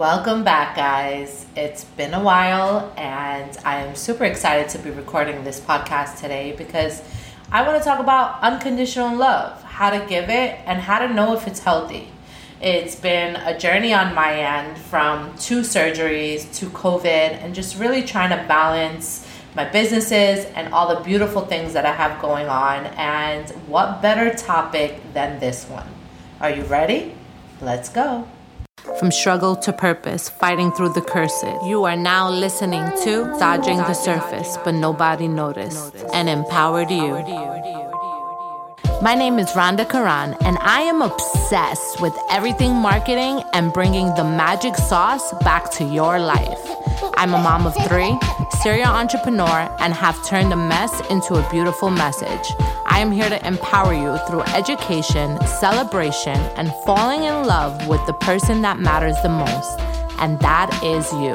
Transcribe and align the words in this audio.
Welcome 0.00 0.44
back, 0.44 0.76
guys. 0.76 1.44
It's 1.54 1.84
been 1.84 2.14
a 2.14 2.22
while, 2.22 2.90
and 2.96 3.54
I 3.66 3.84
am 3.84 3.94
super 3.94 4.24
excited 4.24 4.70
to 4.70 4.78
be 4.78 4.88
recording 4.88 5.44
this 5.44 5.60
podcast 5.60 6.22
today 6.22 6.54
because 6.56 7.02
I 7.52 7.68
want 7.68 7.76
to 7.76 7.84
talk 7.84 8.00
about 8.00 8.40
unconditional 8.40 9.14
love, 9.14 9.62
how 9.62 9.90
to 9.90 10.06
give 10.06 10.30
it, 10.30 10.58
and 10.64 10.80
how 10.80 11.06
to 11.06 11.12
know 11.12 11.34
if 11.34 11.46
it's 11.46 11.60
healthy. 11.60 12.08
It's 12.62 12.94
been 12.94 13.36
a 13.36 13.58
journey 13.58 13.92
on 13.92 14.14
my 14.14 14.32
end 14.40 14.78
from 14.78 15.36
two 15.36 15.60
surgeries 15.60 16.50
to 16.60 16.70
COVID 16.70 17.04
and 17.04 17.54
just 17.54 17.76
really 17.78 18.02
trying 18.02 18.30
to 18.30 18.48
balance 18.48 19.28
my 19.54 19.68
businesses 19.68 20.46
and 20.54 20.72
all 20.72 20.96
the 20.96 21.04
beautiful 21.04 21.44
things 21.44 21.74
that 21.74 21.84
I 21.84 21.92
have 21.92 22.22
going 22.22 22.48
on. 22.48 22.86
And 22.96 23.50
what 23.68 24.00
better 24.00 24.34
topic 24.34 25.12
than 25.12 25.40
this 25.40 25.66
one? 25.66 25.90
Are 26.40 26.50
you 26.50 26.62
ready? 26.62 27.14
Let's 27.60 27.90
go. 27.90 28.26
From 28.98 29.10
struggle 29.10 29.56
to 29.56 29.72
purpose, 29.72 30.28
fighting 30.28 30.72
through 30.72 30.94
the 30.94 31.02
curses. 31.02 31.54
You 31.66 31.84
are 31.84 31.96
now 31.96 32.30
listening 32.30 32.84
to 33.04 33.24
Dodging 33.38 33.76
the 33.76 33.94
Surface, 33.94 34.56
but 34.64 34.72
Nobody 34.72 35.28
Noticed, 35.28 35.94
and 36.14 36.28
Empowered 36.28 36.90
You. 36.90 37.16
My 39.02 39.14
name 39.14 39.38
is 39.38 39.48
Rhonda 39.50 39.88
Karan, 39.88 40.34
and 40.42 40.58
I 40.60 40.80
am 40.82 41.02
obsessed 41.02 42.00
with 42.00 42.16
everything 42.30 42.74
marketing 42.74 43.42
and 43.52 43.72
bringing 43.72 44.14
the 44.14 44.24
magic 44.24 44.76
sauce 44.76 45.32
back 45.42 45.70
to 45.72 45.84
your 45.84 46.18
life. 46.18 46.60
I'm 47.16 47.34
a 47.34 47.38
mom 47.38 47.66
of 47.66 47.74
three, 47.88 48.18
serial 48.62 48.90
entrepreneur, 48.90 49.74
and 49.80 49.94
have 49.94 50.22
turned 50.26 50.52
a 50.52 50.56
mess 50.56 51.00
into 51.08 51.34
a 51.34 51.50
beautiful 51.50 51.88
message. 51.88 52.52
I 52.84 52.98
am 52.98 53.10
here 53.10 53.28
to 53.30 53.46
empower 53.46 53.94
you 53.94 54.18
through 54.26 54.42
education, 54.54 55.40
celebration, 55.46 56.36
and 56.56 56.70
falling 56.84 57.22
in 57.22 57.46
love 57.46 57.88
with 57.88 58.04
the 58.06 58.12
person 58.12 58.60
that 58.62 58.78
matters 58.78 59.16
the 59.22 59.30
most, 59.30 59.80
and 60.18 60.38
that 60.40 60.68
is 60.84 61.10
you. 61.14 61.34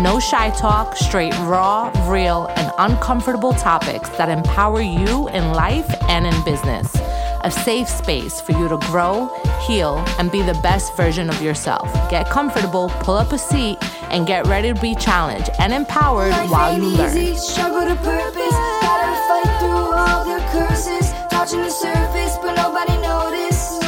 No 0.00 0.20
shy 0.20 0.50
talk, 0.50 0.96
straight 0.96 1.36
raw, 1.40 1.90
real, 2.08 2.46
and 2.56 2.70
uncomfortable 2.78 3.52
topics 3.52 4.08
that 4.10 4.28
empower 4.28 4.80
you 4.80 5.28
in 5.30 5.52
life 5.52 5.92
and 6.08 6.24
in 6.24 6.44
business. 6.44 6.94
A 7.42 7.50
safe 7.50 7.88
space 7.88 8.40
for 8.40 8.52
you 8.52 8.68
to 8.68 8.76
grow, 8.76 9.28
heal, 9.66 10.04
and 10.18 10.30
be 10.30 10.42
the 10.42 10.58
best 10.62 10.94
version 10.96 11.28
of 11.30 11.42
yourself. 11.42 11.90
Get 12.10 12.28
comfortable, 12.28 12.90
pull 13.00 13.16
up 13.16 13.32
a 13.32 13.38
seat, 13.38 13.78
and 14.10 14.26
get 14.26 14.46
ready 14.46 14.72
to 14.72 14.80
be 14.80 14.94
challenged 14.94 15.50
and 15.58 15.72
empowered 15.72 16.32
while 16.50 16.76
you 16.76 16.84
learn. 16.84 17.16
Easy, 17.16 17.36
struggle 17.36 17.82
to 17.88 17.94
purpose, 18.02 18.54
gotta 18.82 19.14
fight 19.28 19.58
through 19.60 19.92
all 19.92 20.24
the 20.24 20.40
curses, 20.50 21.12
touching 21.30 21.62
the 21.62 21.70
surface, 21.70 22.36
but 22.42 22.54
nobody 22.54 22.96
noticed. 22.98 23.82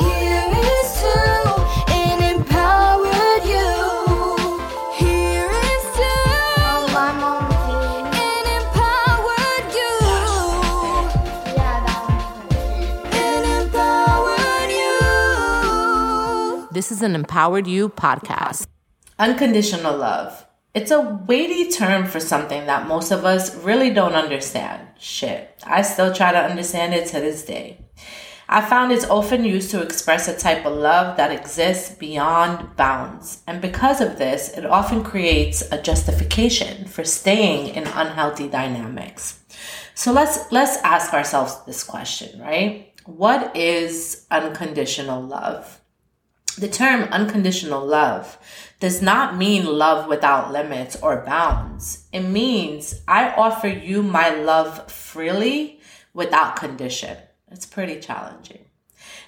Here 0.00 0.48
is 0.54 1.00
to 1.02 1.18
an 1.92 2.22
empowered 2.34 3.44
you. 3.44 3.70
Here 4.96 5.50
is 5.50 5.84
to 5.98 6.12
an 7.02 8.46
empowered 8.58 9.68
you. 9.78 9.94
An 13.12 13.44
empowered 13.58 14.70
you. 14.70 16.68
This 16.72 16.92
is 16.92 17.02
an 17.02 17.14
Empowered 17.14 17.66
You 17.66 17.88
podcast. 17.88 18.66
Unconditional 19.18 19.96
love. 19.96 20.44
It's 20.74 20.90
a 20.90 21.00
weighty 21.00 21.70
term 21.70 22.06
for 22.06 22.20
something 22.20 22.66
that 22.66 22.86
most 22.86 23.10
of 23.10 23.24
us 23.24 23.56
really 23.56 23.88
don't 23.88 24.12
understand. 24.12 24.88
Shit, 24.98 25.58
I 25.66 25.80
still 25.80 26.12
try 26.12 26.32
to 26.32 26.38
understand 26.38 26.92
it 26.92 27.06
to 27.08 27.20
this 27.20 27.42
day. 27.42 27.86
I 28.46 28.60
found 28.60 28.92
it's 28.92 29.08
often 29.08 29.42
used 29.46 29.70
to 29.70 29.80
express 29.80 30.28
a 30.28 30.38
type 30.38 30.66
of 30.66 30.76
love 30.76 31.16
that 31.16 31.32
exists 31.32 31.94
beyond 31.94 32.76
bounds. 32.76 33.42
And 33.46 33.62
because 33.62 34.02
of 34.02 34.18
this, 34.18 34.50
it 34.50 34.66
often 34.66 35.02
creates 35.02 35.62
a 35.72 35.80
justification 35.80 36.84
for 36.84 37.02
staying 37.02 37.68
in 37.74 37.86
unhealthy 37.86 38.48
dynamics. 38.48 39.40
So 39.94 40.12
let's 40.12 40.52
let's 40.52 40.76
ask 40.84 41.14
ourselves 41.14 41.56
this 41.64 41.82
question, 41.82 42.38
right? 42.38 42.92
What 43.06 43.56
is 43.56 44.26
unconditional 44.30 45.22
love? 45.22 45.80
The 46.58 46.68
term 46.68 47.04
unconditional 47.04 47.84
love 47.84 48.38
does 48.80 49.00
not 49.00 49.36
mean 49.36 49.64
love 49.64 50.06
without 50.08 50.52
limits 50.52 50.96
or 50.96 51.24
bounds. 51.24 52.06
It 52.12 52.20
means 52.20 53.00
I 53.08 53.32
offer 53.32 53.68
you 53.68 54.02
my 54.02 54.30
love 54.30 54.90
freely 54.90 55.80
without 56.12 56.56
condition. 56.56 57.16
It's 57.50 57.66
pretty 57.66 58.00
challenging. 58.00 58.66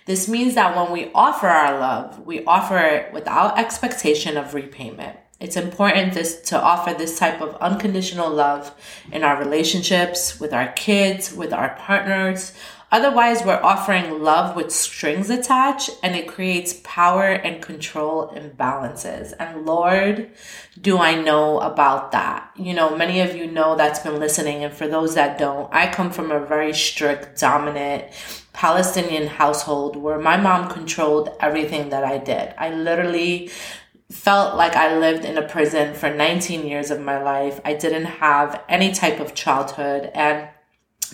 This 0.06 0.28
means 0.28 0.54
that 0.54 0.76
when 0.76 0.90
we 0.90 1.10
offer 1.14 1.48
our 1.48 1.78
love, 1.78 2.26
we 2.26 2.44
offer 2.44 2.78
it 2.78 3.12
without 3.12 3.58
expectation 3.58 4.36
of 4.36 4.54
repayment. 4.54 5.18
It's 5.40 5.56
important 5.56 6.14
this, 6.14 6.40
to 6.48 6.60
offer 6.60 6.94
this 6.94 7.18
type 7.18 7.40
of 7.40 7.54
unconditional 7.56 8.28
love 8.28 8.74
in 9.12 9.22
our 9.22 9.38
relationships, 9.38 10.40
with 10.40 10.52
our 10.52 10.72
kids, 10.72 11.32
with 11.32 11.52
our 11.52 11.76
partners. 11.78 12.52
Otherwise, 12.90 13.44
we're 13.44 13.62
offering 13.62 14.22
love 14.22 14.56
with 14.56 14.72
strings 14.72 15.28
attached 15.28 15.90
and 16.02 16.16
it 16.16 16.26
creates 16.26 16.80
power 16.84 17.24
and 17.24 17.60
control 17.60 18.28
imbalances. 18.28 19.34
And 19.38 19.66
Lord, 19.66 20.30
do 20.80 20.96
I 20.96 21.14
know 21.14 21.60
about 21.60 22.12
that? 22.12 22.50
You 22.56 22.72
know, 22.72 22.96
many 22.96 23.20
of 23.20 23.36
you 23.36 23.46
know 23.46 23.76
that's 23.76 24.00
been 24.00 24.18
listening. 24.18 24.64
And 24.64 24.72
for 24.72 24.88
those 24.88 25.14
that 25.16 25.38
don't, 25.38 25.72
I 25.72 25.92
come 25.92 26.10
from 26.10 26.30
a 26.30 26.40
very 26.40 26.72
strict, 26.72 27.38
dominant 27.38 28.04
Palestinian 28.54 29.26
household 29.26 29.94
where 29.96 30.18
my 30.18 30.38
mom 30.38 30.70
controlled 30.70 31.36
everything 31.40 31.90
that 31.90 32.04
I 32.04 32.16
did. 32.16 32.54
I 32.56 32.70
literally 32.70 33.50
felt 34.10 34.56
like 34.56 34.74
I 34.74 34.96
lived 34.96 35.26
in 35.26 35.36
a 35.36 35.46
prison 35.46 35.94
for 35.94 36.08
19 36.12 36.66
years 36.66 36.90
of 36.90 37.00
my 37.00 37.22
life. 37.22 37.60
I 37.66 37.74
didn't 37.74 38.06
have 38.06 38.62
any 38.66 38.92
type 38.92 39.20
of 39.20 39.34
childhood 39.34 40.10
and 40.14 40.48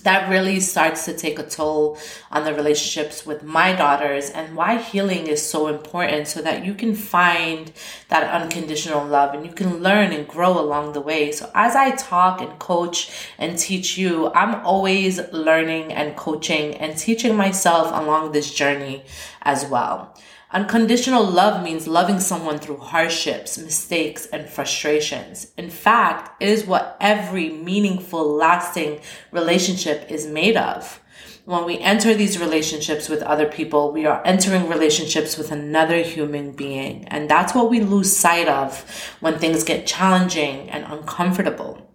that 0.02 0.28
really 0.28 0.60
starts 0.60 1.04
to 1.04 1.16
take 1.16 1.38
a 1.38 1.42
toll 1.42 1.98
on 2.30 2.44
the 2.44 2.54
relationships 2.54 3.24
with 3.24 3.42
my 3.42 3.72
daughters 3.72 4.30
and 4.30 4.56
why 4.56 4.78
healing 4.78 5.26
is 5.26 5.44
so 5.44 5.68
important 5.68 6.26
so 6.26 6.42
that 6.42 6.64
you 6.64 6.74
can 6.74 6.94
find 6.94 7.72
that 8.08 8.42
unconditional 8.42 9.06
love 9.06 9.34
and 9.34 9.44
you 9.46 9.52
can 9.52 9.78
learn 9.82 10.12
and 10.12 10.26
grow 10.26 10.58
along 10.58 10.92
the 10.92 11.00
way. 11.00 11.32
So 11.32 11.50
as 11.54 11.76
I 11.76 11.92
talk 11.92 12.40
and 12.40 12.58
coach 12.58 13.28
and 13.38 13.58
teach 13.58 13.98
you, 13.98 14.32
I'm 14.32 14.64
always 14.66 15.20
learning 15.32 15.92
and 15.92 16.16
coaching 16.16 16.74
and 16.74 16.96
teaching 16.96 17.36
myself 17.36 17.88
along 17.92 18.32
this 18.32 18.52
journey 18.52 19.04
as 19.42 19.66
well. 19.66 20.13
Unconditional 20.54 21.24
love 21.24 21.64
means 21.64 21.88
loving 21.88 22.20
someone 22.20 22.60
through 22.60 22.76
hardships, 22.76 23.58
mistakes, 23.58 24.26
and 24.26 24.48
frustrations. 24.48 25.50
In 25.56 25.68
fact, 25.68 26.40
it 26.40 26.48
is 26.48 26.64
what 26.64 26.96
every 27.00 27.50
meaningful, 27.50 28.24
lasting 28.24 29.00
relationship 29.32 30.08
is 30.08 30.28
made 30.28 30.56
of. 30.56 31.00
When 31.44 31.64
we 31.64 31.80
enter 31.80 32.14
these 32.14 32.38
relationships 32.38 33.08
with 33.08 33.20
other 33.22 33.46
people, 33.46 33.90
we 33.90 34.06
are 34.06 34.22
entering 34.24 34.68
relationships 34.68 35.36
with 35.36 35.50
another 35.50 36.02
human 36.02 36.52
being. 36.52 37.08
And 37.08 37.28
that's 37.28 37.52
what 37.52 37.68
we 37.68 37.80
lose 37.80 38.16
sight 38.16 38.46
of 38.46 38.84
when 39.18 39.40
things 39.40 39.64
get 39.64 39.88
challenging 39.88 40.70
and 40.70 40.84
uncomfortable. 40.84 41.90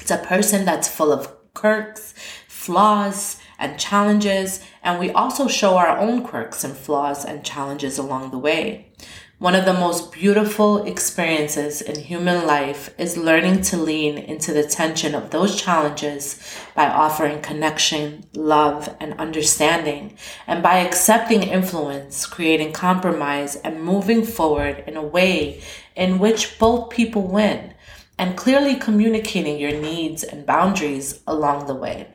It's 0.00 0.10
a 0.10 0.16
person 0.16 0.64
that's 0.64 0.88
full 0.88 1.12
of 1.12 1.28
quirks, 1.52 2.14
flaws, 2.48 3.39
and 3.60 3.78
challenges, 3.78 4.64
and 4.82 4.98
we 4.98 5.10
also 5.12 5.46
show 5.46 5.76
our 5.76 5.96
own 5.96 6.24
quirks 6.24 6.64
and 6.64 6.76
flaws 6.76 7.24
and 7.24 7.44
challenges 7.44 7.98
along 7.98 8.32
the 8.32 8.38
way. 8.38 8.90
One 9.38 9.54
of 9.54 9.64
the 9.64 9.72
most 9.72 10.12
beautiful 10.12 10.84
experiences 10.84 11.80
in 11.80 11.98
human 11.98 12.46
life 12.46 12.94
is 12.98 13.16
learning 13.16 13.62
to 13.62 13.78
lean 13.78 14.18
into 14.18 14.52
the 14.52 14.64
tension 14.64 15.14
of 15.14 15.30
those 15.30 15.58
challenges 15.58 16.38
by 16.74 16.90
offering 16.90 17.40
connection, 17.40 18.24
love, 18.34 18.94
and 19.00 19.14
understanding, 19.14 20.18
and 20.46 20.62
by 20.62 20.80
accepting 20.80 21.42
influence, 21.42 22.26
creating 22.26 22.72
compromise, 22.72 23.56
and 23.56 23.82
moving 23.82 24.24
forward 24.24 24.84
in 24.86 24.96
a 24.98 25.02
way 25.02 25.62
in 25.96 26.18
which 26.18 26.58
both 26.58 26.90
people 26.90 27.26
win, 27.26 27.72
and 28.18 28.36
clearly 28.36 28.74
communicating 28.74 29.58
your 29.58 29.72
needs 29.72 30.22
and 30.22 30.44
boundaries 30.44 31.22
along 31.26 31.66
the 31.66 31.74
way. 31.74 32.14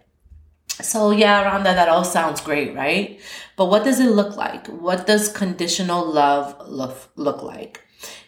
So 0.82 1.12
yeah, 1.12 1.44
Rhonda, 1.46 1.64
that 1.66 1.90
all 1.90 2.04
sounds 2.04 2.42
great, 2.42 2.76
right? 2.76 3.20
But 3.56 3.68
what 3.68 3.84
does 3.84 4.00
it 4.00 4.10
look 4.10 4.36
like? 4.36 4.68
What 4.68 5.08
does 5.08 5.32
conditional 5.32 6.06
love 6.06 6.56
look, 6.68 7.12
look 7.16 7.42
like? 7.42 7.82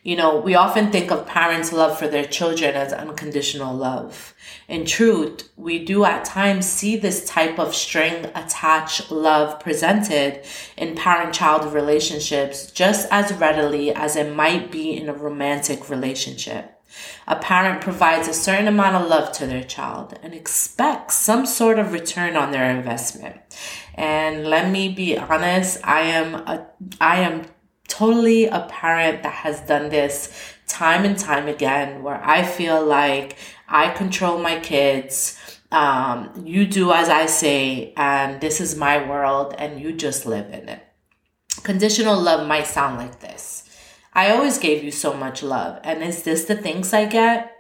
You 0.03 0.15
know, 0.15 0.39
we 0.39 0.55
often 0.55 0.89
think 0.89 1.11
of 1.11 1.27
parents' 1.27 1.73
love 1.73 1.99
for 1.99 2.07
their 2.07 2.23
children 2.23 2.75
as 2.75 2.93
unconditional 2.93 3.75
love. 3.75 4.33
In 4.69 4.85
truth, 4.85 5.49
we 5.57 5.83
do 5.83 6.05
at 6.05 6.23
times 6.23 6.65
see 6.65 6.95
this 6.95 7.25
type 7.25 7.59
of 7.59 7.75
string 7.75 8.25
attached 8.33 9.11
love 9.11 9.59
presented 9.59 10.45
in 10.77 10.95
parent 10.95 11.33
child 11.33 11.73
relationships 11.73 12.71
just 12.71 13.09
as 13.11 13.33
readily 13.33 13.93
as 13.93 14.15
it 14.15 14.33
might 14.33 14.71
be 14.71 14.95
in 14.95 15.09
a 15.09 15.13
romantic 15.13 15.89
relationship. 15.89 16.76
A 17.27 17.35
parent 17.35 17.81
provides 17.81 18.27
a 18.27 18.33
certain 18.33 18.67
amount 18.67 18.95
of 18.95 19.09
love 19.09 19.31
to 19.33 19.45
their 19.45 19.63
child 19.63 20.17
and 20.23 20.33
expects 20.33 21.15
some 21.15 21.45
sort 21.45 21.79
of 21.79 21.91
return 21.91 22.35
on 22.35 22.51
their 22.51 22.69
investment. 22.69 23.37
And 23.95 24.45
let 24.45 24.71
me 24.71 24.89
be 24.89 25.17
honest, 25.17 25.79
I 25.83 26.01
am 26.01 26.35
a, 26.35 26.67
I 27.01 27.17
am 27.21 27.45
totally 27.87 28.45
a 28.45 28.67
parent 28.69 29.23
that 29.23 29.33
has 29.33 29.59
done 29.61 29.89
this 29.89 30.31
time 30.67 31.05
and 31.05 31.17
time 31.17 31.47
again 31.47 32.03
where 32.03 32.21
I 32.23 32.43
feel 32.43 32.85
like 32.85 33.37
I 33.67 33.89
control 33.89 34.37
my 34.37 34.59
kids. 34.59 35.37
Um, 35.71 36.43
you 36.45 36.65
do 36.65 36.91
as 36.93 37.09
I 37.09 37.25
say, 37.25 37.93
and 37.97 38.39
this 38.39 38.61
is 38.61 38.77
my 38.77 39.05
world, 39.09 39.53
and 39.57 39.81
you 39.81 39.91
just 39.91 40.25
live 40.25 40.53
in 40.53 40.69
it. 40.69 40.81
Conditional 41.63 42.17
love 42.17 42.47
might 42.47 42.67
sound 42.67 42.97
like 42.97 43.19
this 43.19 43.66
I 44.17 44.31
always 44.31 44.57
gave 44.57 44.83
you 44.83 44.89
so 44.89 45.13
much 45.13 45.43
love, 45.43 45.79
and 45.83 46.01
is 46.01 46.23
this 46.23 46.45
the 46.45 46.55
things 46.55 46.91
I 46.91 47.05
get? 47.05 47.55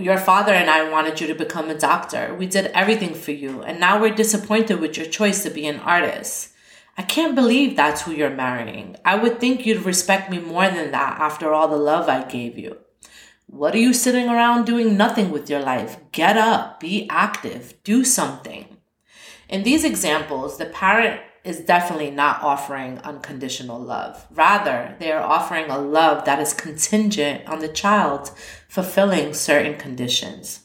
Your 0.00 0.18
father 0.18 0.52
and 0.52 0.68
I 0.68 0.90
wanted 0.90 1.20
you 1.20 1.28
to 1.28 1.34
become 1.36 1.70
a 1.70 1.78
doctor. 1.78 2.34
We 2.36 2.46
did 2.46 2.72
everything 2.74 3.14
for 3.14 3.30
you, 3.30 3.62
and 3.62 3.78
now 3.78 4.00
we're 4.00 4.12
disappointed 4.12 4.80
with 4.80 4.96
your 4.96 5.06
choice 5.06 5.44
to 5.44 5.50
be 5.50 5.68
an 5.68 5.78
artist. 5.78 6.52
I 6.98 7.02
can't 7.02 7.36
believe 7.36 7.76
that's 7.76 8.02
who 8.02 8.10
you're 8.10 8.30
marrying. 8.30 8.96
I 9.04 9.14
would 9.14 9.38
think 9.38 9.64
you'd 9.64 9.84
respect 9.84 10.28
me 10.28 10.40
more 10.40 10.68
than 10.68 10.90
that 10.90 11.20
after 11.20 11.52
all 11.52 11.68
the 11.68 11.76
love 11.76 12.08
I 12.08 12.24
gave 12.24 12.58
you. 12.58 12.78
What 13.46 13.76
are 13.76 13.84
you 13.86 13.92
sitting 13.92 14.28
around 14.28 14.64
doing 14.64 14.96
nothing 14.96 15.30
with 15.30 15.48
your 15.48 15.60
life? 15.60 15.98
Get 16.10 16.36
up, 16.36 16.80
be 16.80 17.06
active, 17.08 17.74
do 17.84 18.04
something. 18.04 18.78
In 19.48 19.62
these 19.62 19.84
examples, 19.84 20.58
the 20.58 20.66
parent 20.66 21.20
is 21.44 21.60
definitely 21.60 22.10
not 22.10 22.42
offering 22.42 22.98
unconditional 23.00 23.78
love. 23.78 24.26
Rather, 24.30 24.96
they 24.98 25.12
are 25.12 25.22
offering 25.22 25.70
a 25.70 25.78
love 25.78 26.24
that 26.24 26.40
is 26.40 26.54
contingent 26.54 27.46
on 27.46 27.58
the 27.58 27.68
child 27.68 28.30
fulfilling 28.68 29.34
certain 29.34 29.76
conditions. 29.78 30.60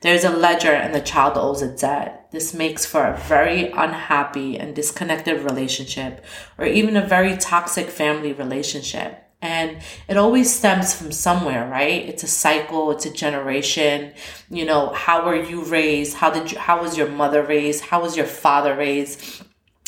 There's 0.00 0.24
a 0.24 0.30
ledger 0.30 0.72
and 0.72 0.94
the 0.94 1.00
child 1.00 1.34
owes 1.36 1.62
a 1.62 1.74
debt. 1.74 2.28
This 2.30 2.52
makes 2.52 2.84
for 2.84 3.06
a 3.06 3.16
very 3.16 3.70
unhappy 3.70 4.58
and 4.58 4.74
disconnected 4.74 5.42
relationship 5.42 6.24
or 6.58 6.66
even 6.66 6.96
a 6.96 7.06
very 7.06 7.36
toxic 7.36 7.88
family 7.88 8.32
relationship. 8.32 9.20
And 9.40 9.78
it 10.08 10.16
always 10.16 10.54
stems 10.54 10.94
from 10.94 11.12
somewhere, 11.12 11.68
right? 11.68 12.06
It's 12.08 12.22
a 12.22 12.26
cycle, 12.26 12.90
it's 12.90 13.04
a 13.04 13.12
generation. 13.12 14.14
You 14.50 14.64
know, 14.64 14.88
how 14.94 15.26
were 15.26 15.42
you 15.42 15.62
raised? 15.64 16.16
How 16.16 16.30
did 16.30 16.50
you, 16.50 16.58
how 16.58 16.80
was 16.80 16.96
your 16.96 17.08
mother 17.08 17.42
raised? 17.42 17.84
How 17.84 18.00
was 18.00 18.16
your 18.16 18.26
father 18.26 18.74
raised? 18.74 19.44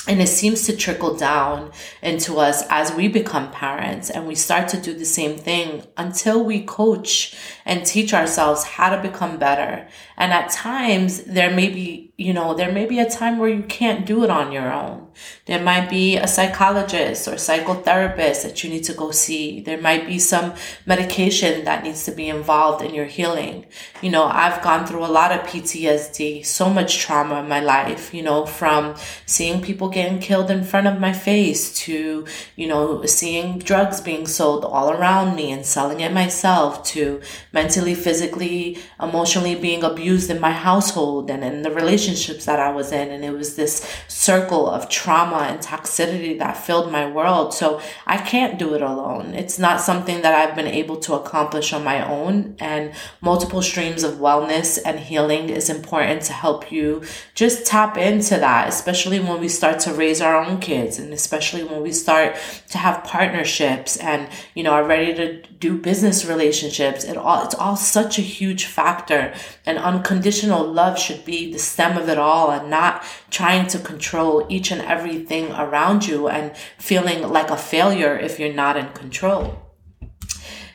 And 0.06 0.22
it 0.22 0.28
seems 0.28 0.62
to 0.66 0.76
trickle 0.76 1.16
down 1.16 1.72
into 2.02 2.36
us 2.38 2.62
as 2.70 2.92
we 2.92 3.08
become 3.08 3.50
parents 3.50 4.08
and 4.08 4.26
we 4.26 4.34
start 4.34 4.68
to 4.68 4.80
do 4.80 4.94
the 4.94 5.04
same 5.04 5.36
thing 5.36 5.82
until 5.96 6.44
we 6.44 6.62
coach 6.62 7.36
and 7.64 7.84
teach 7.84 8.14
ourselves 8.14 8.64
how 8.64 8.94
to 8.94 9.02
become 9.02 9.38
better. 9.38 9.88
And 10.16 10.32
at 10.32 10.50
times 10.50 11.24
there 11.24 11.50
may 11.50 11.68
be, 11.68 12.05
you 12.18 12.32
know, 12.32 12.54
there 12.54 12.72
may 12.72 12.86
be 12.86 12.98
a 12.98 13.10
time 13.10 13.36
where 13.36 13.50
you 13.50 13.62
can't 13.62 14.06
do 14.06 14.24
it 14.24 14.30
on 14.30 14.50
your 14.50 14.72
own. 14.72 15.06
There 15.44 15.62
might 15.62 15.90
be 15.90 16.16
a 16.16 16.26
psychologist 16.26 17.28
or 17.28 17.32
psychotherapist 17.32 18.42
that 18.42 18.64
you 18.64 18.70
need 18.70 18.84
to 18.84 18.94
go 18.94 19.10
see. 19.10 19.60
There 19.60 19.80
might 19.80 20.06
be 20.06 20.18
some 20.18 20.54
medication 20.86 21.64
that 21.64 21.84
needs 21.84 22.04
to 22.04 22.12
be 22.12 22.28
involved 22.28 22.82
in 22.82 22.94
your 22.94 23.04
healing. 23.04 23.66
You 24.00 24.10
know, 24.10 24.24
I've 24.24 24.62
gone 24.62 24.86
through 24.86 25.04
a 25.04 25.12
lot 25.12 25.30
of 25.30 25.46
PTSD, 25.46 26.44
so 26.46 26.70
much 26.70 26.98
trauma 26.98 27.40
in 27.40 27.48
my 27.48 27.60
life, 27.60 28.14
you 28.14 28.22
know, 28.22 28.46
from 28.46 28.94
seeing 29.26 29.60
people 29.60 29.90
getting 29.90 30.18
killed 30.18 30.50
in 30.50 30.64
front 30.64 30.86
of 30.86 30.98
my 30.98 31.12
face 31.12 31.74
to, 31.80 32.26
you 32.56 32.66
know, 32.66 33.04
seeing 33.04 33.58
drugs 33.58 34.00
being 34.00 34.26
sold 34.26 34.64
all 34.64 34.90
around 34.90 35.36
me 35.36 35.50
and 35.50 35.66
selling 35.66 36.00
it 36.00 36.12
myself 36.12 36.82
to 36.84 37.20
mentally, 37.52 37.94
physically, 37.94 38.78
emotionally 39.02 39.54
being 39.54 39.82
abused 39.82 40.30
in 40.30 40.40
my 40.40 40.52
household 40.52 41.30
and 41.30 41.44
in 41.44 41.60
the 41.60 41.70
relationships 42.06 42.44
that 42.46 42.60
I 42.60 42.70
was 42.70 42.92
in. 42.92 43.10
And 43.10 43.24
it 43.24 43.32
was 43.32 43.56
this 43.56 43.86
circle 44.08 44.68
of 44.68 44.88
trauma 44.88 45.48
and 45.50 45.60
toxicity 45.60 46.38
that 46.38 46.56
filled 46.56 46.90
my 46.90 47.10
world. 47.10 47.52
So 47.54 47.80
I 48.06 48.18
can't 48.18 48.58
do 48.58 48.74
it 48.74 48.82
alone. 48.82 49.34
It's 49.34 49.58
not 49.58 49.80
something 49.80 50.22
that 50.22 50.34
I've 50.34 50.56
been 50.56 50.66
able 50.66 50.96
to 51.00 51.14
accomplish 51.14 51.72
on 51.72 51.84
my 51.84 52.06
own. 52.06 52.56
And 52.58 52.92
multiple 53.20 53.62
streams 53.62 54.02
of 54.04 54.14
wellness 54.14 54.78
and 54.84 55.00
healing 55.00 55.48
is 55.48 55.68
important 55.68 56.22
to 56.22 56.32
help 56.32 56.70
you 56.70 57.02
just 57.34 57.66
tap 57.66 57.96
into 57.96 58.36
that, 58.38 58.68
especially 58.68 59.20
when 59.20 59.40
we 59.40 59.48
start 59.48 59.80
to 59.80 59.92
raise 59.92 60.20
our 60.20 60.36
own 60.36 60.58
kids 60.58 60.98
and 60.98 61.12
especially 61.12 61.64
when 61.64 61.82
we 61.82 61.92
start 61.92 62.36
to 62.68 62.78
have 62.78 63.04
partnerships 63.04 63.96
and 63.98 64.28
you 64.54 64.62
know 64.62 64.72
are 64.72 64.84
ready 64.84 65.14
to 65.14 65.42
do 65.58 65.78
business 65.78 66.24
relationships 66.24 67.04
it 67.04 67.16
all 67.16 67.44
it's 67.44 67.54
all 67.54 67.76
such 67.76 68.18
a 68.18 68.22
huge 68.22 68.66
factor 68.66 69.32
and 69.64 69.78
unconditional 69.78 70.64
love 70.64 70.98
should 70.98 71.24
be 71.24 71.52
the 71.52 71.58
stem 71.58 71.95
of 71.96 72.08
it 72.08 72.18
all 72.18 72.50
and 72.50 72.70
not 72.70 73.04
trying 73.30 73.66
to 73.66 73.78
control 73.78 74.46
each 74.48 74.70
and 74.70 74.82
everything 74.82 75.52
around 75.52 76.06
you 76.06 76.28
and 76.28 76.56
feeling 76.78 77.28
like 77.28 77.50
a 77.50 77.56
failure 77.56 78.16
if 78.16 78.38
you're 78.38 78.52
not 78.52 78.76
in 78.76 78.88
control 78.92 79.62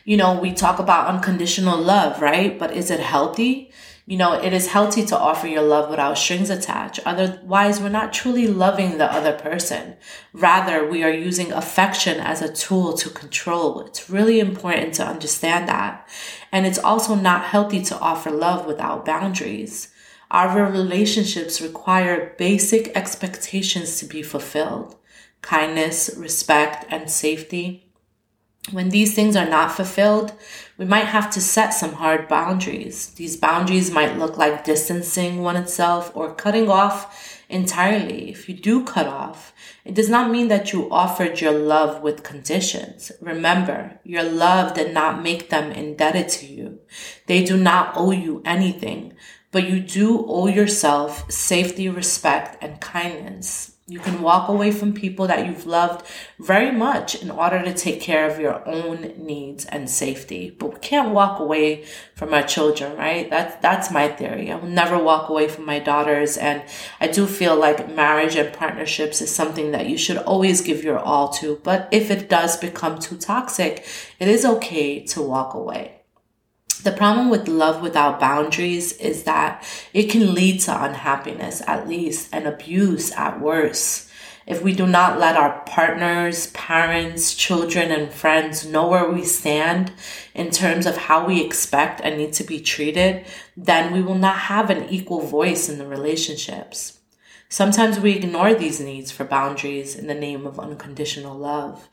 you 0.04 0.16
know 0.16 0.38
we 0.38 0.52
talk 0.52 0.78
about 0.78 1.06
unconditional 1.06 1.78
love 1.78 2.20
right 2.20 2.58
but 2.58 2.76
is 2.76 2.90
it 2.90 3.00
healthy 3.00 3.72
you 4.04 4.16
know, 4.16 4.32
it 4.32 4.52
is 4.52 4.66
healthy 4.66 5.06
to 5.06 5.16
offer 5.16 5.46
your 5.46 5.62
love 5.62 5.88
without 5.88 6.18
strings 6.18 6.50
attached. 6.50 6.98
Otherwise, 7.06 7.80
we're 7.80 7.88
not 7.88 8.12
truly 8.12 8.48
loving 8.48 8.98
the 8.98 9.10
other 9.10 9.32
person. 9.32 9.96
Rather, 10.32 10.84
we 10.84 11.04
are 11.04 11.12
using 11.12 11.52
affection 11.52 12.18
as 12.18 12.42
a 12.42 12.52
tool 12.52 12.94
to 12.94 13.08
control. 13.10 13.80
It's 13.82 14.10
really 14.10 14.40
important 14.40 14.94
to 14.94 15.06
understand 15.06 15.68
that. 15.68 16.08
And 16.50 16.66
it's 16.66 16.80
also 16.80 17.14
not 17.14 17.44
healthy 17.44 17.80
to 17.84 17.98
offer 18.00 18.32
love 18.32 18.66
without 18.66 19.04
boundaries. 19.04 19.91
Our 20.32 20.64
relationships 20.64 21.60
require 21.60 22.34
basic 22.38 22.96
expectations 22.96 23.98
to 23.98 24.06
be 24.06 24.22
fulfilled 24.22 24.96
kindness, 25.42 26.08
respect, 26.16 26.86
and 26.88 27.10
safety. 27.10 27.84
When 28.70 28.90
these 28.90 29.12
things 29.12 29.34
are 29.34 29.48
not 29.48 29.72
fulfilled, 29.72 30.32
we 30.78 30.84
might 30.84 31.06
have 31.06 31.28
to 31.32 31.40
set 31.40 31.74
some 31.74 31.94
hard 31.94 32.28
boundaries. 32.28 33.08
These 33.08 33.36
boundaries 33.36 33.90
might 33.90 34.16
look 34.16 34.38
like 34.38 34.64
distancing 34.64 35.42
one 35.42 35.56
itself 35.56 36.12
or 36.14 36.32
cutting 36.32 36.70
off 36.70 37.42
entirely. 37.48 38.30
If 38.30 38.48
you 38.48 38.54
do 38.54 38.84
cut 38.84 39.08
off, 39.08 39.52
it 39.84 39.94
does 39.94 40.08
not 40.08 40.30
mean 40.30 40.46
that 40.46 40.72
you 40.72 40.88
offered 40.92 41.40
your 41.40 41.52
love 41.52 42.02
with 42.02 42.22
conditions. 42.22 43.10
Remember, 43.20 43.98
your 44.04 44.22
love 44.22 44.74
did 44.74 44.94
not 44.94 45.24
make 45.24 45.50
them 45.50 45.72
indebted 45.72 46.28
to 46.28 46.46
you. 46.46 46.78
They 47.26 47.44
do 47.44 47.56
not 47.56 47.94
owe 47.96 48.12
you 48.12 48.42
anything, 48.44 49.14
but 49.52 49.68
you 49.68 49.78
do 49.78 50.24
owe 50.26 50.48
yourself 50.48 51.30
safety, 51.30 51.88
respect, 51.88 52.56
and 52.60 52.80
kindness. 52.80 53.68
You 53.86 53.98
can 53.98 54.22
walk 54.22 54.48
away 54.48 54.70
from 54.70 54.94
people 54.94 55.26
that 55.26 55.44
you've 55.44 55.66
loved 55.66 56.06
very 56.38 56.70
much 56.70 57.14
in 57.16 57.30
order 57.30 57.62
to 57.62 57.74
take 57.74 58.00
care 58.00 58.30
of 58.30 58.40
your 58.40 58.66
own 58.66 59.12
needs 59.18 59.66
and 59.66 59.90
safety. 59.90 60.50
But 60.50 60.72
we 60.72 60.80
can't 60.80 61.12
walk 61.12 61.38
away 61.40 61.84
from 62.14 62.32
our 62.32 62.44
children, 62.44 62.96
right? 62.96 63.28
That's 63.28 63.56
that's 63.56 63.90
my 63.90 64.08
theory. 64.08 64.50
I 64.50 64.56
will 64.56 64.68
never 64.68 64.96
walk 64.96 65.28
away 65.28 65.48
from 65.48 65.66
my 65.66 65.78
daughters 65.78 66.38
and 66.38 66.62
I 67.00 67.08
do 67.08 67.26
feel 67.26 67.56
like 67.56 67.94
marriage 67.94 68.36
and 68.36 68.54
partnerships 68.54 69.20
is 69.20 69.34
something 69.34 69.72
that 69.72 69.88
you 69.88 69.98
should 69.98 70.18
always 70.18 70.62
give 70.62 70.82
your 70.82 70.98
all 70.98 71.28
to. 71.40 71.60
But 71.62 71.88
if 71.90 72.10
it 72.10 72.30
does 72.30 72.56
become 72.56 72.98
too 72.98 73.18
toxic, 73.18 73.84
it 74.18 74.28
is 74.28 74.46
okay 74.46 75.04
to 75.06 75.20
walk 75.20 75.52
away. 75.54 76.01
The 76.82 76.90
problem 76.90 77.30
with 77.30 77.46
love 77.46 77.80
without 77.80 78.18
boundaries 78.18 78.92
is 78.94 79.22
that 79.22 79.64
it 79.92 80.10
can 80.10 80.34
lead 80.34 80.60
to 80.62 80.84
unhappiness 80.84 81.62
at 81.68 81.88
least 81.88 82.28
and 82.32 82.44
abuse 82.46 83.12
at 83.12 83.40
worst. 83.40 84.10
If 84.46 84.62
we 84.62 84.74
do 84.74 84.88
not 84.88 85.20
let 85.20 85.36
our 85.36 85.60
partners, 85.60 86.48
parents, 86.48 87.34
children, 87.34 87.92
and 87.92 88.12
friends 88.12 88.66
know 88.66 88.88
where 88.88 89.08
we 89.08 89.24
stand 89.24 89.92
in 90.34 90.50
terms 90.50 90.84
of 90.84 90.96
how 90.96 91.24
we 91.24 91.44
expect 91.44 92.00
and 92.00 92.18
need 92.18 92.32
to 92.34 92.44
be 92.44 92.58
treated, 92.58 93.26
then 93.56 93.92
we 93.92 94.02
will 94.02 94.16
not 94.16 94.36
have 94.36 94.68
an 94.68 94.88
equal 94.88 95.20
voice 95.20 95.68
in 95.68 95.78
the 95.78 95.86
relationships. 95.86 96.98
Sometimes 97.48 98.00
we 98.00 98.16
ignore 98.16 98.54
these 98.54 98.80
needs 98.80 99.12
for 99.12 99.22
boundaries 99.22 99.94
in 99.94 100.08
the 100.08 100.14
name 100.14 100.46
of 100.46 100.58
unconditional 100.58 101.38
love. 101.38 101.88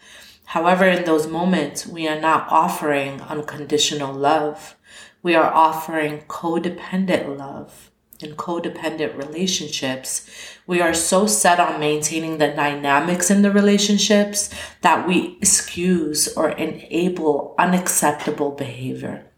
However, 0.45 0.85
in 0.85 1.03
those 1.03 1.27
moments, 1.27 1.85
we 1.85 2.07
are 2.07 2.19
not 2.19 2.47
offering 2.49 3.21
unconditional 3.21 4.11
love. 4.11 4.75
We 5.21 5.35
are 5.35 5.51
offering 5.53 6.21
codependent 6.27 7.37
love. 7.37 7.91
In 8.21 8.35
codependent 8.35 9.17
relationships, 9.17 10.29
we 10.67 10.81
are 10.81 10.93
so 10.93 11.25
set 11.27 11.59
on 11.59 11.79
maintaining 11.79 12.37
the 12.37 12.47
dynamics 12.49 13.29
in 13.29 13.41
the 13.41 13.51
relationships 13.51 14.49
that 14.81 15.07
we 15.07 15.37
excuse 15.41 16.27
or 16.35 16.49
enable 16.51 17.55
unacceptable 17.57 18.51
behavior. 18.51 19.28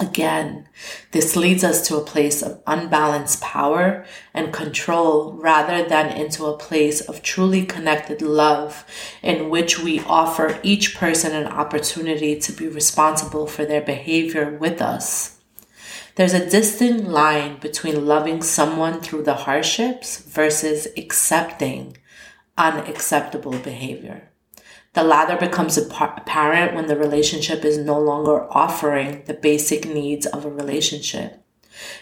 Again, 0.00 0.68
this 1.10 1.36
leads 1.36 1.62
us 1.62 1.86
to 1.86 1.96
a 1.96 2.04
place 2.04 2.42
of 2.42 2.62
unbalanced 2.66 3.42
power 3.42 4.06
and 4.32 4.52
control 4.52 5.34
rather 5.34 5.86
than 5.86 6.16
into 6.16 6.46
a 6.46 6.56
place 6.56 7.02
of 7.02 7.22
truly 7.22 7.66
connected 7.66 8.22
love 8.22 8.86
in 9.22 9.50
which 9.50 9.78
we 9.78 10.00
offer 10.00 10.58
each 10.62 10.96
person 10.96 11.34
an 11.34 11.46
opportunity 11.46 12.40
to 12.40 12.52
be 12.52 12.68
responsible 12.68 13.46
for 13.46 13.66
their 13.66 13.82
behavior 13.82 14.56
with 14.58 14.80
us. 14.80 15.38
There's 16.14 16.34
a 16.34 16.48
distinct 16.48 17.06
line 17.06 17.58
between 17.58 18.06
loving 18.06 18.42
someone 18.42 19.00
through 19.00 19.24
the 19.24 19.34
hardships 19.34 20.18
versus 20.18 20.88
accepting 20.96 21.96
unacceptable 22.56 23.58
behavior. 23.58 24.31
The 24.94 25.02
latter 25.02 25.36
becomes 25.36 25.78
apparent 25.78 26.74
when 26.74 26.86
the 26.86 26.96
relationship 26.96 27.64
is 27.64 27.78
no 27.78 27.98
longer 27.98 28.46
offering 28.52 29.22
the 29.24 29.34
basic 29.34 29.86
needs 29.86 30.26
of 30.26 30.44
a 30.44 30.50
relationship. 30.50 31.42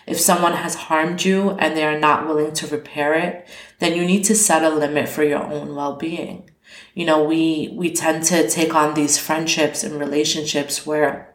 If 0.07 0.19
someone 0.19 0.55
has 0.55 0.75
harmed 0.75 1.25
you 1.25 1.51
and 1.51 1.77
they 1.77 1.85
are 1.85 1.99
not 1.99 2.27
willing 2.27 2.53
to 2.55 2.67
repair 2.67 3.15
it, 3.15 3.49
then 3.79 3.95
you 3.95 4.05
need 4.05 4.25
to 4.25 4.35
set 4.35 4.65
a 4.65 4.71
limit 4.71 5.09
for 5.09 5.23
your 5.23 5.45
own 5.45 5.77
well-being. 5.77 6.51
You 6.95 7.05
know, 7.05 7.23
we, 7.23 7.73
we 7.77 7.93
tend 7.93 8.25
to 8.25 8.49
take 8.49 8.75
on 8.75 8.95
these 8.95 9.19
friendships 9.19 9.85
and 9.85 9.99
relationships 9.99 10.85
where 10.85 11.30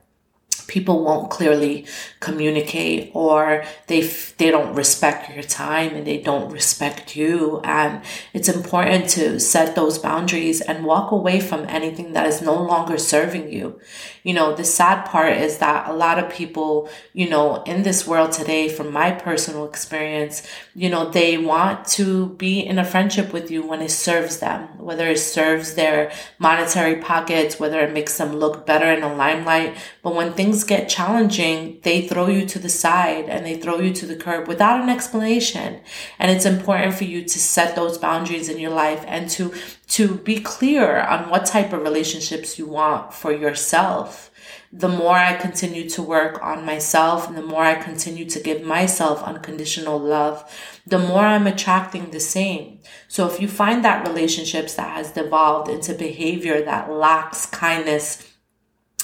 people 0.67 1.03
won't 1.03 1.29
clearly 1.29 1.85
communicate 2.19 3.11
or 3.13 3.63
they 3.87 4.01
they 4.37 4.51
don't 4.51 4.75
respect 4.75 5.33
your 5.33 5.43
time 5.43 5.95
and 5.95 6.05
they 6.05 6.17
don't 6.17 6.51
respect 6.51 7.15
you. 7.15 7.59
And 7.63 8.01
it's 8.33 8.49
important 8.49 9.09
to 9.11 9.39
set 9.39 9.75
those 9.75 9.97
boundaries 9.97 10.61
and 10.61 10.85
walk 10.85 11.11
away 11.11 11.39
from 11.39 11.65
anything 11.67 12.13
that 12.13 12.25
is 12.25 12.41
no 12.41 12.61
longer 12.61 12.97
serving 12.97 13.51
you 13.51 13.79
you 14.25 14.33
know 14.33 14.55
the 14.55 14.65
sad 14.65 15.05
part 15.05 15.37
is 15.37 15.59
that 15.59 15.87
a 15.87 15.93
lot 15.93 16.17
of 16.17 16.29
people 16.29 16.89
you 17.13 17.29
know 17.29 17.61
in 17.63 17.83
this 17.83 18.07
world 18.07 18.31
today 18.31 18.67
from 18.67 18.91
my 18.91 19.11
personal 19.11 19.65
experience 19.65 20.45
you 20.73 20.89
know 20.89 21.09
they 21.09 21.37
want 21.37 21.85
to 21.85 22.29
be 22.45 22.59
in 22.59 22.79
a 22.79 22.83
friendship 22.83 23.31
with 23.31 23.51
you 23.51 23.61
when 23.65 23.81
it 23.81 23.91
serves 23.91 24.39
them 24.39 24.61
whether 24.79 25.07
it 25.07 25.19
serves 25.19 25.75
their 25.75 26.11
monetary 26.39 26.95
pockets 26.95 27.59
whether 27.59 27.79
it 27.79 27.93
makes 27.93 28.17
them 28.17 28.35
look 28.35 28.65
better 28.65 28.91
in 28.91 29.01
the 29.01 29.07
limelight 29.07 29.77
but 30.05 30.13
when 30.13 30.33
things 30.33 30.63
get 30.63 30.87
challenging, 30.87 31.79
they 31.81 32.07
throw 32.07 32.27
you 32.27 32.45
to 32.45 32.59
the 32.59 32.69
side 32.69 33.25
and 33.27 33.43
they 33.43 33.57
throw 33.57 33.79
you 33.79 33.91
to 33.93 34.05
the 34.05 34.15
curb 34.15 34.47
without 34.47 34.81
an 34.81 34.89
explanation. 34.89 35.79
And 36.19 36.29
it's 36.29 36.45
important 36.45 36.93
for 36.93 37.05
you 37.05 37.23
to 37.23 37.39
set 37.39 37.75
those 37.75 37.97
boundaries 37.97 38.47
in 38.47 38.59
your 38.59 38.69
life 38.69 39.03
and 39.07 39.27
to, 39.31 39.51
to 39.87 40.15
be 40.15 40.39
clear 40.39 40.99
on 40.99 41.29
what 41.29 41.45
type 41.45 41.71
of 41.71 41.81
relationships 41.81 42.57
you 42.57 42.65
want 42.65 43.13
for 43.13 43.31
yourself. 43.31 44.31
The 44.71 44.89
more 44.89 45.15
I 45.15 45.35
continue 45.35 45.89
to 45.91 46.01
work 46.01 46.43
on 46.43 46.65
myself 46.65 47.27
and 47.27 47.37
the 47.37 47.41
more 47.41 47.63
I 47.63 47.75
continue 47.75 48.25
to 48.25 48.39
give 48.39 48.63
myself 48.63 49.23
unconditional 49.23 49.99
love, 49.99 50.51
the 50.85 50.99
more 50.99 51.21
I'm 51.21 51.47
attracting 51.47 52.11
the 52.11 52.19
same. 52.19 52.79
So 53.07 53.27
if 53.27 53.39
you 53.39 53.47
find 53.47 53.85
that 53.85 54.07
relationships 54.07 54.75
that 54.75 54.97
has 54.97 55.11
devolved 55.11 55.69
into 55.69 55.93
behavior 55.93 56.61
that 56.63 56.91
lacks 56.91 57.45
kindness 57.45 58.27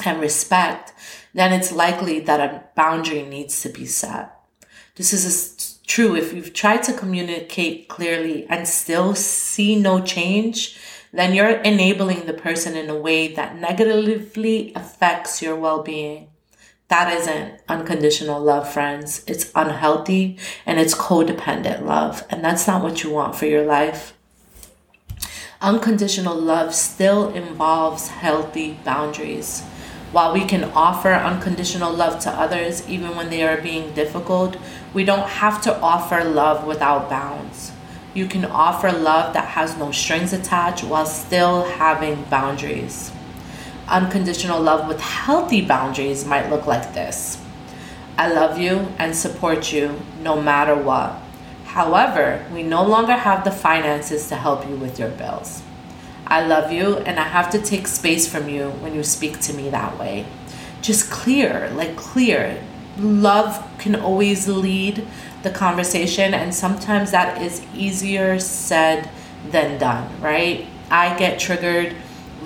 and 0.04 0.20
respect, 0.20 0.94
then 1.34 1.54
it's 1.54 1.72
likely 1.72 2.20
that 2.22 2.40
a 2.40 2.64
boundary 2.76 3.24
needs 3.24 3.62
to 3.62 3.70
be 3.70 3.86
set. 3.86 4.36
This 4.96 5.14
is 5.14 5.71
true 5.92 6.16
if 6.16 6.32
you've 6.32 6.54
tried 6.54 6.82
to 6.82 6.94
communicate 6.94 7.90
clearly 7.90 8.48
and 8.48 8.66
still 8.66 9.14
see 9.14 9.76
no 9.76 10.02
change, 10.02 10.80
then 11.12 11.34
you're 11.34 11.60
enabling 11.72 12.26
the 12.26 12.34
person 12.34 12.78
in 12.78 12.90
a 12.90 12.96
way 12.96 13.28
that 13.28 13.58
negatively 13.58 14.72
affects 14.74 15.42
your 15.42 15.54
well 15.54 15.84
being. 15.84 16.30
That 16.88 17.12
isn't 17.12 17.60
unconditional 17.68 18.40
love, 18.42 18.72
friends. 18.72 19.26
It's 19.28 19.52
unhealthy 19.54 20.38
and 20.66 20.80
it's 20.80 20.96
codependent 20.96 21.84
love. 21.84 22.26
And 22.30 22.42
that's 22.42 22.68
not 22.68 22.84
what 22.84 23.04
you 23.04 23.10
want 23.10 23.36
for 23.36 23.46
your 23.46 23.66
life. 23.66 24.14
Unconditional 25.62 26.38
love 26.40 26.74
still 26.74 27.34
involves 27.34 28.08
healthy 28.08 28.78
boundaries. 28.86 29.62
While 30.12 30.34
we 30.34 30.44
can 30.44 30.66
offer 30.76 31.14
unconditional 31.14 31.94
love 31.94 32.20
to 32.24 32.30
others 32.30 32.88
even 32.90 33.16
when 33.16 33.30
they 33.30 33.44
are 33.44 33.62
being 33.62 33.94
difficult, 33.94 34.58
we 34.94 35.06
don't 35.06 35.28
have 35.28 35.62
to 35.64 35.80
offer 35.80 36.24
love 36.24 36.66
without 36.66 37.10
bounds. 37.10 37.72
You 38.14 38.28
can 38.28 38.44
offer 38.44 38.92
love 38.92 39.34
that 39.34 39.50
has 39.50 39.78
no 39.78 39.92
strings 39.92 40.34
attached 40.34 40.84
while 40.84 41.06
still 41.06 41.64
having 41.64 42.24
boundaries. 42.24 43.12
Unconditional 43.88 44.62
love 44.62 44.88
with 44.88 45.00
healthy 45.00 45.62
boundaries 45.62 46.26
might 46.26 46.50
look 46.50 46.66
like 46.66 46.94
this 46.94 47.42
I 48.18 48.32
love 48.32 48.60
you 48.60 48.88
and 49.00 49.16
support 49.16 49.72
you 49.72 50.00
no 50.22 50.42
matter 50.42 50.76
what. 50.76 51.20
However, 51.66 52.46
we 52.54 52.62
no 52.62 52.86
longer 52.86 53.14
have 53.14 53.44
the 53.44 53.52
finances 53.52 54.28
to 54.28 54.36
help 54.36 54.68
you 54.68 54.76
with 54.76 55.00
your 55.00 55.10
bills. 55.10 55.64
I 56.28 56.46
love 56.46 56.72
you 56.72 56.98
and 56.98 57.20
I 57.20 57.24
have 57.24 57.50
to 57.52 57.62
take 57.62 57.88
space 57.88 58.30
from 58.32 58.48
you 58.48 58.70
when 58.70 58.94
you 58.94 59.04
speak 59.04 59.40
to 59.42 59.54
me 59.54 59.70
that 59.70 59.98
way. 59.98 60.26
Just 60.82 61.10
clear, 61.10 61.72
like 61.74 61.96
clear. 61.96 62.62
Love 62.98 63.68
can 63.78 63.96
always 63.96 64.48
lead 64.48 65.08
the 65.44 65.50
conversation, 65.50 66.34
and 66.34 66.54
sometimes 66.54 67.12
that 67.12 67.42
is 67.42 67.62
easier 67.74 68.40
said 68.40 69.10
than 69.50 69.80
done, 69.80 70.10
right? 70.22 70.68
I 70.90 71.18
get 71.18 71.40
triggered 71.40 71.96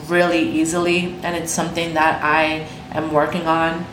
really 0.08 0.48
easily, 0.50 1.16
and 1.24 1.36
it's 1.36 1.52
something 1.52 1.94
that 1.96 2.24
I 2.24 2.68
am 2.92 3.12
working 3.12 3.48
on, 3.48 3.86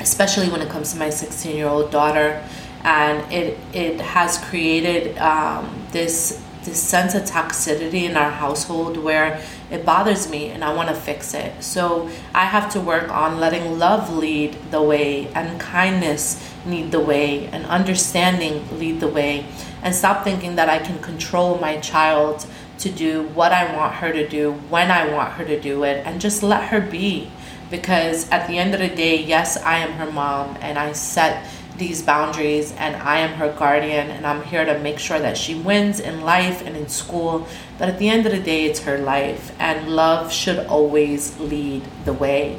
especially 0.00 0.48
when 0.48 0.60
it 0.60 0.68
comes 0.68 0.92
to 0.92 0.98
my 0.98 1.10
16 1.10 1.56
year 1.56 1.68
old 1.68 1.90
daughter. 1.90 2.42
And 2.82 3.32
it, 3.32 3.58
it 3.72 4.00
has 4.00 4.38
created 4.38 5.18
um, 5.18 5.86
this 5.90 6.40
this 6.66 6.82
sense 6.82 7.14
of 7.14 7.22
toxicity 7.22 8.02
in 8.02 8.16
our 8.16 8.30
household 8.30 8.98
where 8.98 9.42
it 9.70 9.86
bothers 9.86 10.28
me 10.28 10.50
and 10.50 10.62
I 10.62 10.74
want 10.74 10.90
to 10.90 10.94
fix 10.94 11.32
it. 11.32 11.64
So 11.64 12.10
I 12.34 12.44
have 12.44 12.70
to 12.72 12.80
work 12.80 13.10
on 13.10 13.40
letting 13.40 13.78
love 13.78 14.14
lead 14.14 14.58
the 14.70 14.82
way 14.82 15.28
and 15.28 15.58
kindness 15.58 16.42
lead 16.66 16.90
the 16.90 17.00
way 17.00 17.46
and 17.46 17.64
understanding 17.66 18.78
lead 18.78 19.00
the 19.00 19.08
way 19.08 19.46
and 19.82 19.94
stop 19.94 20.24
thinking 20.24 20.56
that 20.56 20.68
I 20.68 20.78
can 20.78 20.98
control 20.98 21.58
my 21.58 21.78
child 21.78 22.44
to 22.80 22.90
do 22.90 23.22
what 23.28 23.52
I 23.52 23.74
want 23.74 23.94
her 23.94 24.12
to 24.12 24.28
do 24.28 24.52
when 24.68 24.90
I 24.90 25.10
want 25.10 25.32
her 25.34 25.44
to 25.44 25.58
do 25.58 25.84
it 25.84 26.04
and 26.04 26.20
just 26.20 26.42
let 26.42 26.64
her 26.64 26.80
be. 26.80 27.30
Because 27.70 28.28
at 28.30 28.46
the 28.46 28.58
end 28.58 28.74
of 28.74 28.80
the 28.80 28.88
day, 28.88 29.20
yes, 29.22 29.56
I 29.56 29.78
am 29.78 29.92
her 29.92 30.10
mom 30.10 30.56
and 30.60 30.78
I 30.78 30.92
set 30.92 31.44
these 31.78 32.02
boundaries 32.02 32.72
and 32.72 32.96
I 32.96 33.18
am 33.18 33.34
her 33.34 33.52
guardian 33.52 34.10
and 34.10 34.26
I'm 34.26 34.42
here 34.42 34.64
to 34.64 34.78
make 34.78 34.98
sure 34.98 35.18
that 35.18 35.36
she 35.36 35.54
wins 35.54 36.00
in 36.00 36.22
life 36.22 36.64
and 36.64 36.76
in 36.76 36.88
school. 36.88 37.46
But 37.78 37.88
at 37.88 37.98
the 37.98 38.08
end 38.08 38.26
of 38.26 38.32
the 38.32 38.40
day, 38.40 38.64
it's 38.64 38.80
her 38.80 38.98
life 38.98 39.54
and 39.58 39.88
love 39.88 40.32
should 40.32 40.66
always 40.66 41.38
lead 41.38 41.82
the 42.04 42.12
way. 42.12 42.58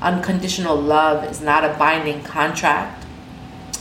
Unconditional 0.00 0.76
love 0.76 1.24
is 1.24 1.40
not 1.40 1.64
a 1.64 1.76
binding 1.78 2.22
contract. 2.22 3.04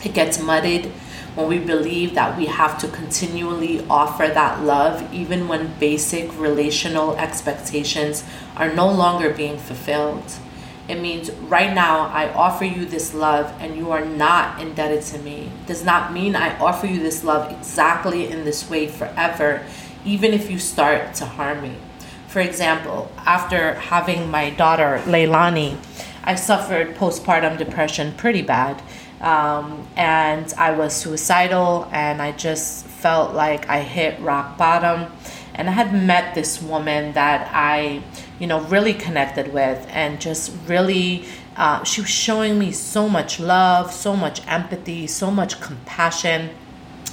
It 0.04 0.14
gets 0.14 0.42
muddied 0.42 0.92
when 1.36 1.48
we 1.48 1.60
believe 1.60 2.16
that 2.16 2.38
we 2.38 2.48
have 2.48 2.78
to 2.80 2.88
continually 2.88 3.86
offer 3.90 4.28
that 4.28 4.64
love 4.64 5.14
even 5.14 5.48
when 5.48 5.74
basic 5.80 6.38
relational 6.38 7.16
expectations 7.18 8.24
are 8.56 8.74
no 8.74 8.92
longer 8.92 9.34
being 9.34 9.58
fulfilled. 9.58 10.34
It 10.90 11.00
means 11.00 11.30
right 11.32 11.72
now 11.72 12.08
I 12.08 12.34
offer 12.34 12.66
you 12.66 12.84
this 12.84 13.14
love 13.14 13.54
and 13.60 13.78
you 13.78 13.92
are 13.92 14.04
not 14.04 14.60
indebted 14.60 15.04
to 15.04 15.20
me. 15.20 15.52
Does 15.68 15.86
not 15.86 16.12
mean 16.12 16.36
I 16.36 16.58
offer 16.58 16.88
you 16.88 17.00
this 17.00 17.24
love 17.24 17.52
exactly 17.52 18.28
in 18.28 18.44
this 18.44 18.68
way 18.68 18.88
forever, 18.88 19.64
even 20.04 20.34
if 20.34 20.50
you 20.50 20.58
start 20.58 21.14
to 21.16 21.26
harm 21.28 21.62
me. 21.62 21.76
For 22.28 22.40
example, 22.40 23.12
after 23.18 23.76
having 23.76 24.32
my 24.32 24.50
daughter 24.50 25.00
Leilani, 25.06 25.78
I 26.24 26.34
suffered 26.34 26.96
postpartum 26.96 27.60
depression 27.60 28.14
pretty 28.14 28.42
bad. 28.42 28.82
Um, 29.22 29.88
and 29.96 30.52
I 30.58 30.72
was 30.72 30.96
suicidal 30.96 31.88
and 31.92 32.20
I 32.20 32.32
just 32.32 32.86
felt 32.86 33.36
like 33.36 33.70
I 33.70 33.82
hit 33.82 34.20
rock 34.22 34.58
bottom. 34.58 35.12
And 35.54 35.70
I 35.70 35.74
had 35.74 35.94
met 35.94 36.34
this 36.34 36.62
woman 36.62 37.14
that 37.14 37.52
I 37.54 38.02
you 38.40 38.48
know, 38.48 38.62
really 38.62 38.94
connected 38.94 39.54
with 39.54 39.86
and 39.90 40.20
just 40.20 40.52
really, 40.66 41.26
uh, 41.58 41.84
she 41.84 42.02
was 42.02 42.10
showing 42.10 42.58
me 42.58 42.72
so 42.72 43.10
much 43.10 43.40
love, 43.40 43.92
so 43.94 44.16
much 44.16 44.46
empathy, 44.48 45.08
so 45.08 45.30
much 45.30 45.60
compassion. 45.62 46.50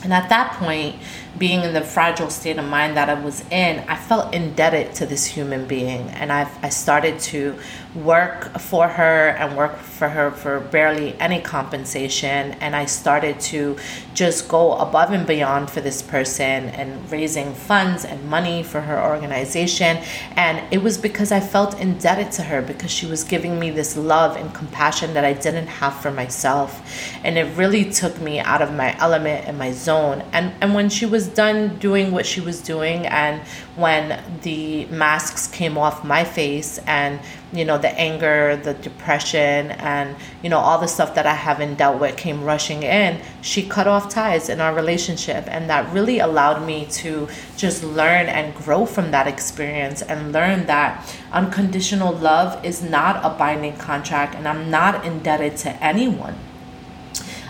And 0.02 0.12
at 0.12 0.28
that 0.28 0.52
point, 0.52 0.96
being 1.36 1.62
in 1.62 1.74
the 1.74 1.80
fragile 1.80 2.30
state 2.30 2.58
of 2.58 2.64
mind 2.64 2.96
that 2.96 3.08
I 3.08 3.14
was 3.14 3.44
in, 3.50 3.80
I 3.88 3.96
felt 3.96 4.32
indebted 4.34 4.94
to 4.96 5.06
this 5.06 5.26
human 5.26 5.66
being. 5.66 6.08
And 6.10 6.32
i 6.32 6.48
I 6.62 6.68
started 6.68 7.18
to 7.20 7.58
work 8.04 8.58
for 8.58 8.88
her 8.88 9.28
and 9.30 9.56
work 9.56 9.76
for 9.76 10.08
her 10.08 10.30
for 10.30 10.60
barely 10.60 11.18
any 11.18 11.40
compensation. 11.40 12.52
And 12.60 12.76
I 12.76 12.84
started 12.84 13.40
to 13.40 13.76
just 14.14 14.48
go 14.48 14.74
above 14.76 15.12
and 15.12 15.26
beyond 15.26 15.70
for 15.70 15.80
this 15.80 16.02
person 16.02 16.68
and 16.70 17.10
raising 17.10 17.54
funds 17.54 18.04
and 18.04 18.22
money 18.28 18.62
for 18.62 18.80
her 18.80 19.02
organization. 19.02 19.98
And 20.36 20.62
it 20.72 20.82
was 20.82 20.98
because 20.98 21.32
I 21.32 21.40
felt 21.40 21.80
indebted 21.80 22.32
to 22.32 22.42
her 22.42 22.62
because 22.62 22.90
she 22.90 23.06
was 23.06 23.24
giving 23.24 23.58
me 23.58 23.70
this 23.70 23.96
love 23.96 24.36
and 24.36 24.52
compassion 24.54 25.14
that 25.14 25.24
I 25.24 25.32
didn't 25.32 25.68
have 25.68 25.94
for 26.00 26.10
myself. 26.10 26.82
And 27.24 27.38
it 27.38 27.56
really 27.56 27.90
took 27.90 28.20
me 28.20 28.40
out 28.40 28.62
of 28.62 28.72
my 28.72 28.96
element 28.98 29.46
and 29.46 29.58
my 29.58 29.72
zone. 29.72 30.22
And, 30.32 30.52
and 30.60 30.74
when 30.74 30.88
she 30.88 31.06
was 31.06 31.28
done 31.28 31.78
doing 31.78 32.12
what 32.12 32.26
she 32.26 32.40
was 32.40 32.60
doing, 32.60 33.06
and 33.06 33.42
when 33.76 34.22
the 34.42 34.86
masks 34.86 35.46
came 35.46 35.76
off 35.76 36.04
my 36.04 36.24
face, 36.24 36.78
and 36.86 37.20
you 37.52 37.64
know, 37.64 37.78
the 37.78 37.92
anger, 37.98 38.56
the 38.56 38.74
depression, 38.74 39.70
and 39.70 40.16
you 40.42 40.48
know, 40.48 40.58
all 40.58 40.78
the 40.80 40.88
stuff 40.88 41.14
that 41.14 41.26
I 41.26 41.34
haven't 41.34 41.76
dealt 41.76 42.00
with 42.00 42.16
came 42.16 42.42
rushing 42.42 42.82
in, 42.82 43.20
she 43.42 43.68
cut 43.68 43.86
off 43.86 44.08
ties 44.08 44.48
in 44.48 44.60
our 44.60 44.74
relationship. 44.74 45.44
And 45.46 45.70
that 45.70 45.92
really 45.92 46.18
allowed 46.18 46.66
me 46.66 46.86
to 47.02 47.28
just 47.56 47.84
learn 47.84 48.26
and 48.26 48.54
grow 48.54 48.86
from 48.86 49.10
that 49.10 49.26
experience 49.26 50.02
and 50.02 50.32
learn 50.32 50.66
that 50.66 51.14
unconditional 51.32 52.12
love 52.14 52.64
is 52.64 52.82
not 52.82 53.24
a 53.24 53.36
binding 53.36 53.76
contract, 53.76 54.34
and 54.34 54.48
I'm 54.48 54.70
not 54.70 55.04
indebted 55.04 55.56
to 55.58 55.70
anyone. 55.84 56.34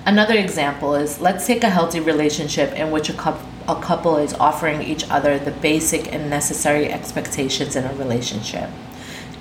Another 0.04 0.35
example 0.35 0.95
is 0.95 1.21
let's 1.21 1.47
take 1.47 1.64
a 1.64 1.71
healthy 1.71 1.99
relationship 1.99 2.73
in 2.75 2.92
which 2.92 3.09
a 3.09 3.12
couple 3.12 3.49
a 3.69 3.81
couple 3.81 4.17
is 4.17 4.35
offering 4.35 4.83
each 4.83 5.09
other 5.11 5.39
the 5.39 5.51
basic 5.51 6.13
and 6.13 6.31
necessary 6.31 6.93
expectations 6.93 7.77
in 7.77 7.85
a 7.85 7.95
relationship 7.95 8.71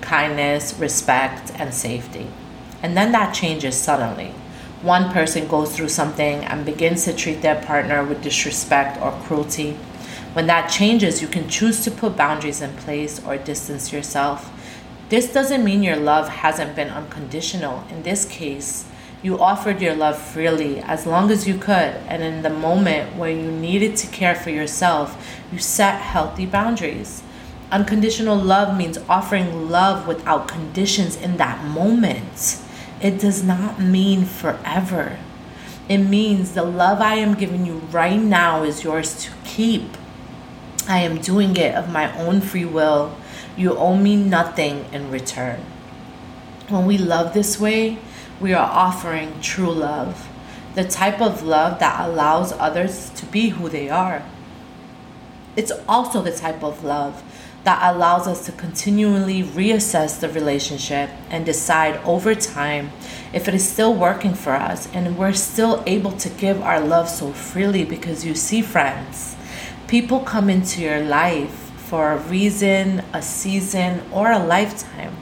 kindness, 0.02 0.76
respect, 0.78 1.52
and 1.56 1.74
safety. 1.74 2.28
And 2.84 2.96
then 2.96 3.12
that 3.14 3.34
changes 3.34 3.76
suddenly. 3.76 4.36
One 4.84 5.12
person 5.12 5.48
goes 5.48 5.76
through 5.76 5.90
something 5.90 6.44
and 6.46 6.64
begins 6.64 7.06
to 7.06 7.14
treat 7.16 7.42
their 7.42 7.60
partner 7.60 8.04
with 8.04 8.22
disrespect 8.22 9.02
or 9.02 9.12
cruelty. 9.24 9.72
When 10.34 10.46
that 10.46 10.70
changes, 10.70 11.24
you 11.24 11.28
can 11.28 11.50
choose 11.50 11.84
to 11.84 11.92
put 11.92 12.16
boundaries 12.16 12.62
in 12.62 12.76
place 12.76 13.20
or 13.26 13.38
distance 13.38 13.92
yourself. 13.92 14.52
This 15.10 15.34
doesn't 15.34 15.64
mean 15.64 15.82
your 15.82 15.96
love 15.96 16.30
hasn't 16.30 16.76
been 16.76 16.90
unconditional. 16.90 17.84
In 17.90 18.04
this 18.04 18.26
case, 18.26 18.86
you 19.26 19.40
offered 19.40 19.82
your 19.82 19.96
love 19.96 20.22
freely 20.22 20.80
as 20.82 21.08
long 21.08 21.32
as 21.32 21.48
you 21.48 21.58
could, 21.58 21.96
and 22.08 22.22
in 22.22 22.44
the 22.44 22.50
moment 22.52 23.16
where 23.16 23.32
you 23.32 23.50
needed 23.52 23.98
to 23.98 24.06
care 24.06 24.36
for 24.36 24.52
yourself, 24.52 25.18
you 25.52 25.58
set 25.58 26.00
healthy 26.00 26.46
boundaries. 26.46 27.24
Unconditional 27.72 28.38
love 28.38 28.78
means 28.78 29.00
offering 29.10 29.68
love 29.68 30.08
without 30.08 30.48
conditions 30.48 31.16
in 31.16 31.38
that 31.38 31.66
moment. 31.66 32.62
It 33.02 33.20
does 33.20 33.44
not 33.44 33.82
mean 33.82 34.26
forever. 34.26 35.18
It 35.90 35.98
means 35.98 36.52
the 36.52 36.62
love 36.62 37.02
I 37.02 37.16
am 37.16 37.34
giving 37.34 37.66
you 37.66 37.78
right 37.90 38.22
now 38.22 38.62
is 38.62 38.84
yours 38.84 39.24
to 39.24 39.32
keep. 39.44 39.98
I 40.88 41.00
am 41.00 41.18
doing 41.18 41.58
it 41.58 41.74
of 41.74 41.90
my 41.90 42.16
own 42.20 42.42
free 42.42 42.66
will. 42.66 43.18
You 43.58 43.76
owe 43.76 43.98
me 43.98 44.18
nothing 44.18 44.86
in 44.94 45.10
return. 45.10 45.62
When 46.70 46.86
we 46.86 47.00
love 47.00 47.34
this 47.34 47.60
way, 47.60 47.98
we 48.40 48.54
are 48.54 48.70
offering 48.70 49.40
true 49.42 49.72
love, 49.72 50.28
the 50.76 50.84
type 50.84 51.22
of 51.22 51.44
love 51.44 51.80
that 51.80 52.08
allows 52.08 52.52
others 52.54 53.10
to 53.12 53.26
be 53.26 53.50
who 53.50 53.70
they 53.70 53.90
are. 53.90 54.24
It's 55.56 55.72
also 55.88 56.22
the 56.22 56.36
type 56.36 56.64
of 56.64 56.84
love 56.84 57.24
that 57.64 57.96
allows 57.96 58.28
us 58.28 58.46
to 58.46 58.52
continually 58.52 59.42
reassess 59.42 60.20
the 60.20 60.30
relationship 60.30 61.10
and 61.30 61.46
decide 61.46 61.96
over 62.06 62.36
time 62.36 62.92
if 63.34 63.48
it 63.48 63.56
is 63.56 63.68
still 63.68 63.94
working 63.94 64.36
for 64.36 64.54
us 64.54 64.88
and 64.94 65.18
we're 65.18 65.34
still 65.34 65.82
able 65.88 66.12
to 66.12 66.30
give 66.30 66.62
our 66.62 66.80
love 66.80 67.10
so 67.10 67.32
freely 67.32 67.84
because 67.84 68.24
you 68.24 68.36
see, 68.36 68.62
friends, 68.62 69.36
people 69.88 70.20
come 70.20 70.50
into 70.50 70.82
your 70.82 71.00
life 71.00 71.50
for 71.50 72.12
a 72.12 72.18
reason, 72.18 73.04
a 73.14 73.22
season, 73.22 74.02
or 74.12 74.32
a 74.32 74.40
lifetime. 74.40 75.16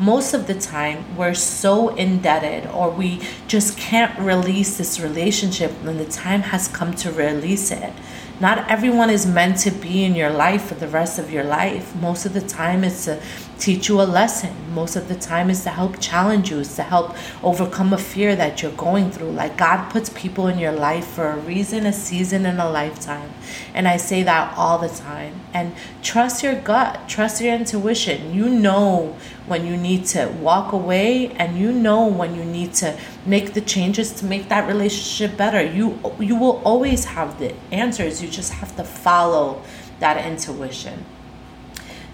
Most 0.00 0.32
of 0.32 0.46
the 0.46 0.54
time, 0.54 1.16
we're 1.16 1.34
so 1.34 1.88
indebted 1.96 2.70
or 2.70 2.88
we 2.88 3.20
just 3.48 3.76
can't 3.76 4.16
release 4.18 4.78
this 4.78 5.00
relationship 5.00 5.72
when 5.82 5.98
the 5.98 6.04
time 6.04 6.42
has 6.42 6.68
come 6.68 6.94
to 6.94 7.10
release 7.10 7.72
it. 7.72 7.92
Not 8.38 8.70
everyone 8.70 9.10
is 9.10 9.26
meant 9.26 9.58
to 9.58 9.72
be 9.72 10.04
in 10.04 10.14
your 10.14 10.30
life 10.30 10.66
for 10.66 10.76
the 10.76 10.86
rest 10.86 11.18
of 11.18 11.32
your 11.32 11.42
life. 11.42 11.96
Most 11.96 12.24
of 12.26 12.32
the 12.32 12.40
time, 12.40 12.84
it's 12.84 13.06
to 13.06 13.20
teach 13.58 13.88
you 13.88 14.00
a 14.00 14.04
lesson. 14.04 14.54
Most 14.72 14.96
of 14.96 15.08
the 15.08 15.14
time, 15.14 15.50
is 15.50 15.62
to 15.64 15.70
help 15.70 16.00
challenge 16.00 16.50
you, 16.50 16.58
is 16.58 16.76
to 16.76 16.82
help 16.82 17.16
overcome 17.42 17.92
a 17.92 17.98
fear 17.98 18.36
that 18.36 18.62
you're 18.62 18.72
going 18.72 19.10
through. 19.10 19.30
Like 19.30 19.56
God 19.56 19.90
puts 19.90 20.08
people 20.10 20.46
in 20.46 20.58
your 20.58 20.72
life 20.72 21.06
for 21.06 21.30
a 21.30 21.36
reason, 21.36 21.84
a 21.86 21.92
season, 21.92 22.46
and 22.46 22.60
a 22.60 22.68
lifetime. 22.68 23.32
And 23.74 23.88
I 23.88 23.96
say 23.96 24.22
that 24.22 24.56
all 24.56 24.78
the 24.78 24.88
time. 24.88 25.40
And 25.52 25.74
trust 26.02 26.42
your 26.42 26.54
gut, 26.54 27.08
trust 27.08 27.40
your 27.40 27.54
intuition. 27.54 28.32
You 28.32 28.48
know 28.48 29.16
when 29.46 29.66
you 29.66 29.76
need 29.76 30.06
to 30.06 30.28
walk 30.40 30.72
away, 30.72 31.28
and 31.32 31.58
you 31.58 31.72
know 31.72 32.06
when 32.06 32.34
you 32.34 32.44
need 32.44 32.74
to 32.74 32.96
make 33.26 33.54
the 33.54 33.60
changes 33.60 34.12
to 34.12 34.24
make 34.24 34.48
that 34.48 34.68
relationship 34.68 35.36
better. 35.36 35.62
You 35.62 35.98
you 36.18 36.36
will 36.36 36.62
always 36.64 37.06
have 37.06 37.38
the 37.38 37.54
answers. 37.72 38.22
You 38.22 38.28
just 38.28 38.52
have 38.52 38.76
to 38.76 38.84
follow 38.84 39.62
that 40.00 40.24
intuition. 40.24 41.04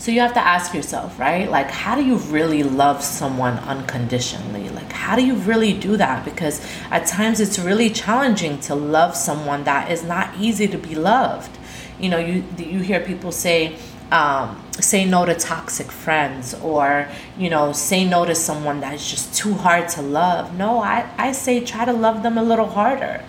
So 0.05 0.11
you 0.11 0.21
have 0.21 0.35
to 0.35 0.47
ask 0.47 0.75
yourself, 0.75 1.19
right? 1.19 1.51
Like, 1.51 1.71
how 1.71 1.95
do 1.95 2.05
you 2.05 2.17
really 2.17 2.63
love 2.63 3.03
someone 3.03 3.55
unconditionally? 3.61 4.69
Like, 4.69 4.93
how 4.93 5.17
do 5.17 5.25
you 5.25 5.35
really 5.37 5.73
do 5.73 5.97
that? 5.97 6.27
Because 6.27 6.61
at 6.91 7.07
times 7.07 7.41
it's 7.41 7.59
really 7.59 7.89
challenging 7.89 8.61
to 8.69 8.75
love 8.75 9.17
someone 9.17 9.65
that 9.65 9.91
is 9.91 10.05
not 10.05 10.29
easy 10.39 10.69
to 10.69 10.77
be 10.77 10.95
loved. 10.95 11.57
You 11.99 12.11
know, 12.11 12.19
you 12.19 12.45
you 12.59 12.81
hear 12.81 13.01
people 13.01 13.33
say, 13.33 13.79
um, 14.11 14.63
say 14.73 15.07
no 15.07 15.25
to 15.25 15.35
toxic 15.35 15.91
friends 15.91 16.53
or 16.53 17.09
you 17.39 17.49
know 17.49 17.73
say 17.73 18.05
no 18.05 18.27
to 18.27 18.35
someone 18.35 18.81
that's 18.81 19.11
just 19.11 19.35
too 19.35 19.55
hard 19.55 19.89
to 19.89 20.03
love 20.03 20.55
no 20.59 20.81
I, 20.81 21.09
I 21.17 21.33
say 21.33 21.65
try 21.65 21.85
to 21.85 21.93
love 21.93 22.23
them 22.23 22.37
a 22.37 22.43
little 22.43 22.67
harder 22.67 23.23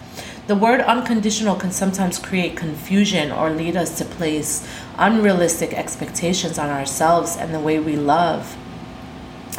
the 0.47 0.55
word 0.55 0.81
unconditional 0.81 1.55
can 1.55 1.71
sometimes 1.71 2.19
create 2.19 2.55
confusion 2.55 3.31
or 3.31 3.49
lead 3.49 3.75
us 3.75 3.97
to 3.97 4.05
place 4.05 4.67
unrealistic 4.95 5.73
expectations 5.73 6.59
on 6.59 6.69
ourselves 6.69 7.35
and 7.35 7.51
the 7.51 7.59
way 7.59 7.79
we 7.79 7.95
love. 7.95 8.55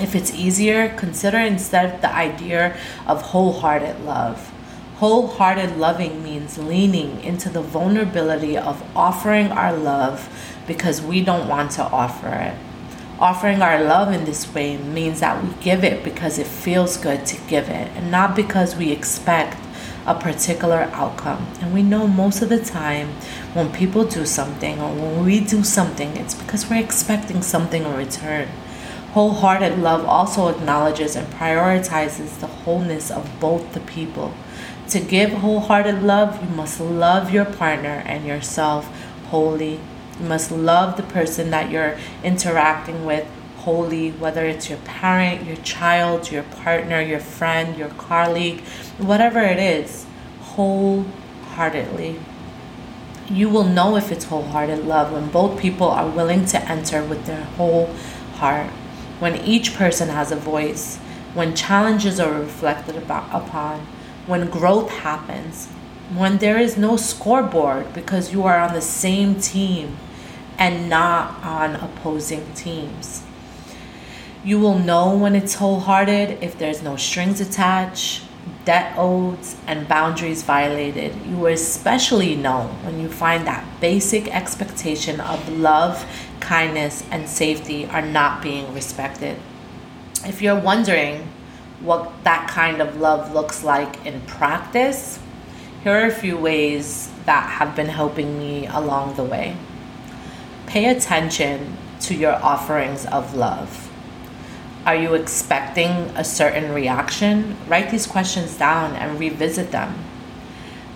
If 0.01 0.14
it's 0.14 0.33
easier, 0.33 0.90
consider 0.90 1.38
instead 1.38 2.03
the 2.03 2.14
idea 2.14 2.79
of 3.05 3.22
wholehearted 3.22 4.05
love. 4.05 4.53
Wholehearted 4.99 5.77
loving 5.77 6.22
means 6.22 6.57
leaning 6.57 7.20
into 7.25 7.49
the 7.49 7.62
vulnerability 7.62 8.57
of 8.57 8.83
offering 8.96 9.49
our 9.49 9.77
love 9.77 10.29
because 10.68 11.03
we 11.03 11.20
don't 11.20 11.49
want 11.49 11.72
to 11.72 11.83
offer 11.83 12.29
it. 12.29 12.55
Offering 13.18 13.61
our 13.61 13.83
love 13.83 14.12
in 14.12 14.25
this 14.25 14.55
way 14.55 14.77
means 14.77 15.18
that 15.20 15.42
we 15.42 15.51
give 15.62 15.83
it 15.83 16.05
because 16.05 16.38
it 16.38 16.46
feels 16.46 16.96
good 16.96 17.27
to 17.27 17.40
give 17.49 17.68
it 17.68 17.88
and 17.96 18.11
not 18.11 18.37
because 18.37 18.77
we 18.77 18.92
expect 18.92 19.57
a 20.07 20.14
particular 20.14 20.88
outcome. 20.92 21.47
And 21.61 21.75
we 21.75 21.83
know 21.83 22.07
most 22.07 22.40
of 22.40 22.49
the 22.49 22.61
time 22.61 23.09
when 23.53 23.73
people 23.73 24.05
do 24.05 24.25
something 24.25 24.81
or 24.81 24.95
when 24.95 25.25
we 25.25 25.40
do 25.40 25.64
something, 25.64 26.16
it's 26.16 26.35
because 26.35 26.71
we're 26.71 26.83
expecting 26.83 27.42
something 27.42 27.83
in 27.83 27.95
return. 27.95 28.49
Wholehearted 29.12 29.79
love 29.79 30.05
also 30.05 30.49
acknowledges 30.49 31.16
and 31.16 31.27
prioritizes 31.29 32.38
the 32.38 32.47
wholeness 32.47 33.11
of 33.11 33.29
both 33.40 33.73
the 33.73 33.81
people. 33.81 34.35
To 34.90 35.01
give 35.01 35.31
wholehearted 35.33 36.03
love, 36.03 36.42
you 36.42 36.51
must 36.51 36.81
love 36.81 37.33
your 37.33 37.45
partner 37.45 38.03
and 38.07 38.25
yourself 38.25 38.87
wholly. 39.31 39.81
You 40.21 40.27
must 40.29 40.53
love 40.53 40.97
the 40.97 41.03
person 41.03 41.51
that 41.51 41.71
you're 41.71 41.99
interacting 42.23 43.05
with 43.05 43.27
wholly, 43.67 44.13
whether 44.13 44.47
it's 44.47 44.71
your 44.71 44.79
parent, 44.85 45.45
your 45.45 45.57
child, 45.57 46.31
your 46.31 46.45
partner, 46.45 47.01
your 47.01 47.19
friend, 47.19 47.77
your 47.77 47.89
colleague, 47.89 48.61
whatever 48.97 49.41
it 49.41 49.59
is, 49.59 50.07
wholeheartedly. 50.41 52.21
You 53.29 53.49
will 53.49 53.65
know 53.65 53.97
if 53.97 54.13
it's 54.13 54.27
wholehearted 54.27 54.87
love 54.87 55.11
when 55.11 55.31
both 55.31 55.59
people 55.59 55.89
are 55.89 56.09
willing 56.09 56.47
to 56.47 56.71
enter 56.71 57.03
with 57.03 57.27
their 57.27 57.43
whole 57.43 57.87
heart, 58.37 58.71
when 59.19 59.35
each 59.35 59.75
person 59.75 60.11
has 60.11 60.31
a 60.31 60.37
voice, 60.37 60.99
when 61.35 61.57
challenges 61.57 62.21
are 62.21 62.41
reflected 62.41 62.95
about, 62.95 63.27
upon, 63.35 63.81
when 64.29 64.49
growth 64.49 64.91
happens, 64.91 65.67
when 66.15 66.39
there 66.39 66.57
is 66.57 66.77
no 66.77 66.97
scoreboard 66.97 67.93
because 67.93 68.33
you 68.33 68.45
are 68.45 68.61
on 68.61 68.75
the 68.75 68.81
same 68.81 69.35
team 69.35 69.97
and 70.57 70.89
not 70.89 71.43
on 71.43 71.75
opposing 71.75 72.55
teams. 72.55 73.26
You 74.47 74.61
will 74.61 74.79
know 74.79 75.13
when 75.13 75.35
it's 75.35 75.55
wholehearted 75.55 76.41
if 76.41 76.57
there's 76.57 76.81
no 76.81 76.95
strings 76.95 77.41
attached, 77.41 78.23
debt 78.65 78.95
owed, 78.97 79.41
and 79.67 79.89
boundaries 79.89 80.45
violated. 80.45 81.17
You 81.27 81.37
will 81.39 81.53
especially 81.53 82.37
know 82.37 82.69
when 82.85 83.01
you 83.01 83.09
find 83.09 83.45
that 83.49 83.67
basic 83.81 84.33
expectation 84.33 85.21
of 85.21 85.49
love, 85.49 86.07
kindness, 86.39 87.03
and 87.11 87.29
safety 87.29 87.87
are 87.87 88.07
not 88.07 88.41
being 88.41 88.73
respected. 88.73 89.37
If 90.25 90.41
you're 90.41 90.61
wondering 90.61 91.27
what 91.81 92.13
that 92.23 92.47
kind 92.47 92.81
of 92.81 93.01
love 93.01 93.35
looks 93.35 93.65
like 93.65 94.07
in 94.07 94.21
practice, 94.29 95.19
here 95.83 95.93
are 95.93 96.07
a 96.07 96.15
few 96.15 96.39
ways 96.39 97.11
that 97.25 97.51
have 97.51 97.75
been 97.75 97.89
helping 97.89 98.39
me 98.39 98.69
along 98.69 99.17
the 99.17 99.25
way. 99.25 99.57
Pay 100.69 100.85
attention 100.85 101.77
to 102.03 102.15
your 102.15 102.35
offerings 102.35 103.07
of 103.07 103.35
love 103.35 103.86
are 104.87 104.94
you 104.94 105.14
expecting 105.14 105.90
a 106.14 106.22
certain 106.22 106.72
reaction? 106.72 107.57
Write 107.66 107.90
these 107.90 108.07
questions 108.07 108.57
down 108.57 108.94
and 108.94 109.18
revisit 109.18 109.72
them. 109.72 109.99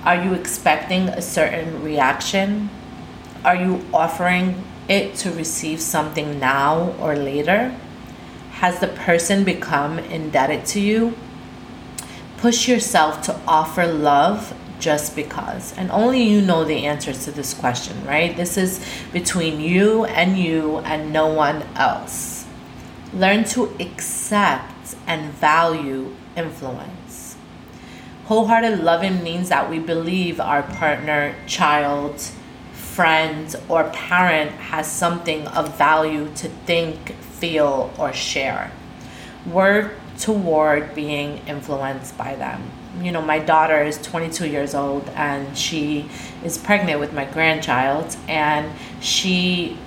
Are 0.05 0.14
you 0.14 0.33
expecting 0.33 1.09
a 1.09 1.20
certain 1.20 1.83
reaction? 1.83 2.70
Are 3.44 3.57
you 3.57 3.85
offering 3.92 4.62
it 4.88 5.16
to 5.16 5.33
receive 5.33 5.81
something 5.81 6.38
now 6.38 6.94
or 7.00 7.16
later? 7.16 7.74
Has 8.53 8.79
the 8.79 8.87
person 8.87 9.42
become 9.42 9.98
indebted 9.98 10.66
to 10.66 10.81
you? 10.81 11.16
Push 12.37 12.68
yourself 12.68 13.22
to 13.22 13.40
offer 13.44 13.87
love 13.87 14.55
just 14.79 15.16
because. 15.16 15.76
And 15.76 15.90
only 15.90 16.22
you 16.22 16.40
know 16.40 16.64
the 16.64 16.87
answers 16.87 17.24
to 17.24 17.33
this 17.33 17.55
question, 17.55 18.07
right? 18.07 18.37
This 18.37 18.57
is 18.57 18.87
between 19.12 19.61
you 19.61 20.05
and 20.05 20.38
you 20.38 20.79
and 20.79 21.12
no 21.12 21.26
one 21.26 21.64
else. 21.74 22.39
Learn 23.12 23.44
to 23.44 23.75
accept 23.81 24.94
and 25.07 25.33
value 25.33 26.14
influence. 26.37 27.37
Wholehearted 28.27 28.81
loving 28.81 29.23
means 29.25 29.49
that 29.49 29.68
we 29.68 29.79
believe 29.79 30.40
our 30.40 30.62
partner, 30.62 31.35
child, 31.46 32.20
friend, 32.73 33.55
or 33.68 33.85
parent 33.90 34.53
has 34.53 34.87
something 34.90 35.46
of 35.49 35.77
value 35.77 36.29
to 36.37 36.49
think, 36.49 37.12
feel, 37.14 37.92
or 37.99 38.12
share. 38.12 38.70
Work 39.44 39.94
toward 40.18 40.94
being 40.94 41.38
influenced 41.46 42.16
by 42.16 42.37
them 42.37 42.70
you 43.01 43.12
know, 43.12 43.23
my 43.23 43.38
daughter 43.38 43.83
is 43.83 44.01
22 44.03 44.49
years 44.49 44.75
old 44.75 45.09
and 45.11 45.57
she 45.57 46.09
is 46.44 46.59
pregnant 46.59 47.01
with 47.01 47.12
my 47.12 47.25
grandchild, 47.25 48.16
and 48.29 48.70
she 49.01 49.79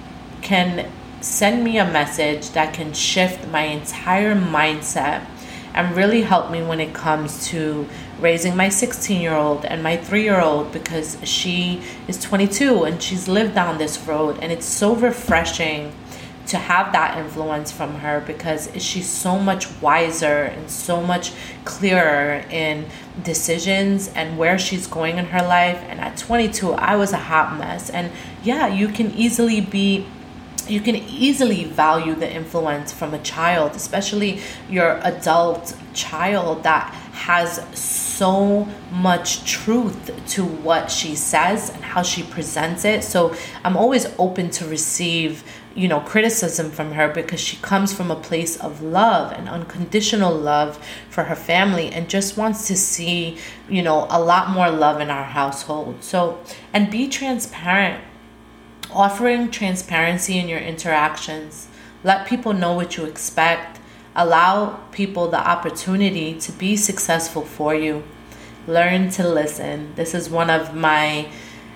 can 0.41 0.89
send 1.23 1.63
me 1.63 1.77
a 1.77 1.85
message 1.85 2.49
that 2.49 2.73
can 2.73 2.93
shift 2.93 3.47
my 3.47 3.61
entire 3.61 4.35
mindset 4.35 5.25
and 5.73 5.95
really 5.95 6.21
help 6.21 6.51
me 6.51 6.61
when 6.61 6.79
it 6.79 6.93
comes 6.93 7.47
to 7.47 7.87
raising 8.19 8.55
my 8.55 8.69
16 8.69 9.21
year 9.21 9.33
old 9.33 9.65
and 9.65 9.81
my 9.81 9.95
3 9.95 10.21
year 10.21 10.41
old 10.41 10.71
because 10.71 11.17
she 11.23 11.81
is 12.07 12.21
22 12.21 12.83
and 12.83 13.01
she's 13.01 13.27
lived 13.27 13.55
down 13.55 13.77
this 13.77 13.97
road 14.05 14.37
and 14.41 14.51
it's 14.51 14.65
so 14.65 14.95
refreshing 14.95 15.93
to 16.45 16.57
have 16.57 16.91
that 16.91 17.17
influence 17.17 17.71
from 17.71 17.95
her 17.95 18.19
because 18.19 18.69
she's 18.77 19.07
so 19.07 19.39
much 19.39 19.65
wiser 19.81 20.43
and 20.43 20.69
so 20.69 21.01
much 21.01 21.31
clearer 21.63 22.43
in 22.49 22.85
decisions 23.23 24.09
and 24.09 24.37
where 24.37 24.59
she's 24.59 24.85
going 24.85 25.17
in 25.17 25.25
her 25.27 25.41
life. 25.41 25.81
And 25.87 26.01
at 26.01 26.17
22, 26.17 26.73
I 26.73 26.97
was 26.97 27.13
a 27.13 27.17
hot 27.17 27.57
mess. 27.57 27.89
And 27.89 28.11
yeah, 28.43 28.67
you 28.67 28.89
can 28.89 29.11
easily 29.11 29.61
be 29.61 30.05
you 30.69 30.81
can 30.81 30.95
easily 30.95 31.65
value 31.65 32.15
the 32.15 32.31
influence 32.31 32.91
from 32.91 33.13
a 33.13 33.19
child, 33.19 33.75
especially 33.75 34.41
your 34.69 34.99
adult 35.03 35.75
child 35.93 36.63
that 36.63 36.93
has 37.13 37.61
so 37.77 38.65
much 38.91 39.49
truth 39.49 40.11
to 40.27 40.43
what 40.43 40.89
she 40.89 41.15
says 41.15 41.69
and 41.69 41.83
how 41.83 42.01
she 42.01 42.23
presents 42.23 42.85
it. 42.85 43.03
So 43.03 43.35
I'm 43.63 43.77
always 43.77 44.07
open 44.17 44.49
to 44.51 44.65
receive 44.65 45.43
you 45.75 45.87
know 45.87 45.99
criticism 46.01 46.69
from 46.69 46.91
her 46.91 47.07
because 47.09 47.39
she 47.39 47.57
comes 47.57 47.93
from 47.93 48.11
a 48.11 48.15
place 48.15 48.57
of 48.57 48.81
love 48.81 49.31
and 49.31 49.49
unconditional 49.49 50.33
love 50.33 50.77
for 51.09 51.23
her 51.23 51.35
family 51.35 51.89
and 51.89 52.09
just 52.09 52.37
wants 52.37 52.67
to 52.67 52.75
see 52.75 53.37
you 53.67 53.81
know 53.81 54.05
a 54.09 54.21
lot 54.21 54.51
more 54.51 54.69
love 54.69 55.01
in 55.01 55.09
our 55.09 55.23
household 55.23 56.03
so 56.03 56.39
and 56.73 56.91
be 56.91 57.07
transparent 57.07 58.03
offering 58.93 59.49
transparency 59.51 60.37
in 60.37 60.47
your 60.47 60.59
interactions 60.59 61.67
let 62.03 62.27
people 62.27 62.53
know 62.53 62.73
what 62.73 62.97
you 62.97 63.05
expect 63.05 63.79
allow 64.15 64.75
people 64.91 65.27
the 65.29 65.47
opportunity 65.49 66.37
to 66.39 66.51
be 66.53 66.75
successful 66.75 67.43
for 67.43 67.73
you 67.73 68.03
learn 68.67 69.09
to 69.09 69.27
listen 69.27 69.93
this 69.95 70.13
is 70.13 70.29
one 70.29 70.49
of 70.49 70.75
my 70.75 71.27